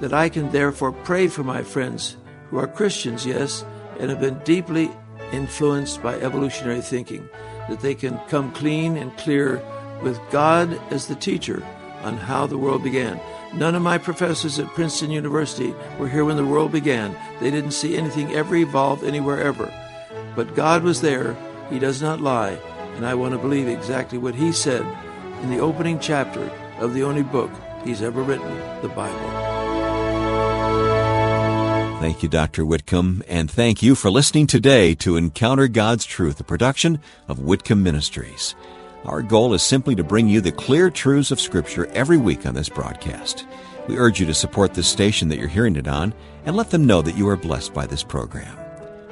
that 0.00 0.14
I 0.14 0.28
can 0.28 0.50
therefore 0.50 0.92
pray 0.92 1.28
for 1.28 1.44
my 1.44 1.62
friends 1.62 2.16
who 2.48 2.58
are 2.58 2.66
Christians, 2.66 3.26
yes, 3.26 3.64
and 3.98 4.10
have 4.10 4.20
been 4.20 4.38
deeply 4.40 4.90
influenced 5.32 6.02
by 6.02 6.14
evolutionary 6.20 6.80
thinking, 6.80 7.28
that 7.68 7.80
they 7.80 7.94
can 7.94 8.18
come 8.28 8.52
clean 8.52 8.96
and 8.96 9.16
clear 9.16 9.62
with 10.02 10.20
God 10.30 10.78
as 10.92 11.06
the 11.06 11.14
teacher 11.14 11.64
on 12.02 12.16
how 12.16 12.46
the 12.46 12.58
world 12.58 12.82
began. 12.82 13.20
None 13.54 13.74
of 13.74 13.82
my 13.82 13.98
professors 13.98 14.58
at 14.58 14.66
Princeton 14.68 15.10
University 15.10 15.74
were 15.98 16.08
here 16.08 16.24
when 16.24 16.36
the 16.36 16.44
world 16.44 16.72
began. 16.72 17.16
They 17.40 17.50
didn't 17.50 17.70
see 17.70 17.96
anything 17.96 18.34
ever 18.34 18.56
evolve 18.56 19.04
anywhere 19.04 19.40
ever. 19.40 19.72
But 20.34 20.54
God 20.54 20.82
was 20.82 21.00
there. 21.00 21.36
He 21.70 21.78
does 21.78 22.02
not 22.02 22.20
lie. 22.20 22.58
and 22.96 23.06
I 23.06 23.14
want 23.14 23.32
to 23.32 23.38
believe 23.38 23.68
exactly 23.68 24.18
what 24.18 24.34
he 24.34 24.52
said 24.52 24.84
in 25.42 25.50
the 25.50 25.60
opening 25.60 25.98
chapter 25.98 26.50
of 26.78 26.94
the 26.94 27.02
only 27.02 27.22
book 27.22 27.50
he's 27.84 28.02
ever 28.02 28.22
written, 28.22 28.56
the 28.82 28.88
Bible. 28.88 29.53
Thank 32.14 32.22
you, 32.22 32.28
Dr. 32.28 32.64
Whitcomb, 32.64 33.24
and 33.26 33.50
thank 33.50 33.82
you 33.82 33.96
for 33.96 34.08
listening 34.08 34.46
today 34.46 34.94
to 34.94 35.16
Encounter 35.16 35.66
God's 35.66 36.04
Truth, 36.04 36.38
a 36.38 36.44
production 36.44 37.00
of 37.26 37.40
Whitcomb 37.40 37.82
Ministries. 37.82 38.54
Our 39.04 39.20
goal 39.20 39.52
is 39.52 39.64
simply 39.64 39.96
to 39.96 40.04
bring 40.04 40.28
you 40.28 40.40
the 40.40 40.52
clear 40.52 40.90
truths 40.90 41.32
of 41.32 41.40
Scripture 41.40 41.86
every 41.86 42.16
week 42.16 42.46
on 42.46 42.54
this 42.54 42.68
broadcast. 42.68 43.48
We 43.88 43.98
urge 43.98 44.20
you 44.20 44.26
to 44.26 44.32
support 44.32 44.74
this 44.74 44.86
station 44.86 45.26
that 45.28 45.38
you're 45.38 45.48
hearing 45.48 45.74
it 45.74 45.88
on 45.88 46.14
and 46.46 46.54
let 46.54 46.70
them 46.70 46.86
know 46.86 47.02
that 47.02 47.16
you 47.16 47.28
are 47.28 47.36
blessed 47.36 47.74
by 47.74 47.84
this 47.84 48.04
program. 48.04 48.56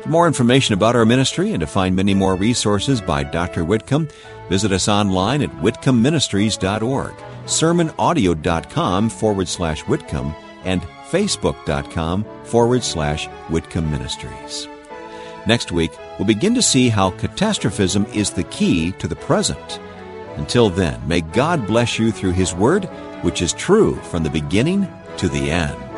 For 0.02 0.08
more 0.08 0.28
information 0.28 0.74
about 0.74 0.94
our 0.94 1.04
ministry 1.04 1.50
and 1.50 1.60
to 1.60 1.66
find 1.66 1.96
many 1.96 2.14
more 2.14 2.36
resources 2.36 3.00
by 3.00 3.24
Dr. 3.24 3.64
Whitcomb, 3.64 4.06
visit 4.48 4.70
us 4.70 4.86
online 4.86 5.42
at 5.42 5.50
whitcombministries.org, 5.56 7.14
sermonaudio.com 7.46 9.10
forward 9.10 9.48
slash 9.48 9.80
Whitcomb, 9.88 10.36
and 10.64 10.80
facebook.com 11.12 12.24
forward 12.44 12.82
slash 12.82 13.26
Whitcomb 13.48 13.90
Ministries. 13.90 14.66
Next 15.46 15.70
week, 15.70 15.92
we'll 16.18 16.26
begin 16.26 16.54
to 16.54 16.62
see 16.62 16.88
how 16.88 17.10
catastrophism 17.10 18.06
is 18.06 18.30
the 18.30 18.44
key 18.44 18.92
to 18.92 19.06
the 19.06 19.16
present. 19.16 19.80
Until 20.36 20.70
then, 20.70 21.06
may 21.06 21.20
God 21.20 21.66
bless 21.66 21.98
you 21.98 22.10
through 22.10 22.32
His 22.32 22.54
Word, 22.54 22.84
which 23.22 23.42
is 23.42 23.52
true 23.52 23.96
from 23.96 24.22
the 24.22 24.30
beginning 24.30 24.88
to 25.18 25.28
the 25.28 25.50
end. 25.50 25.91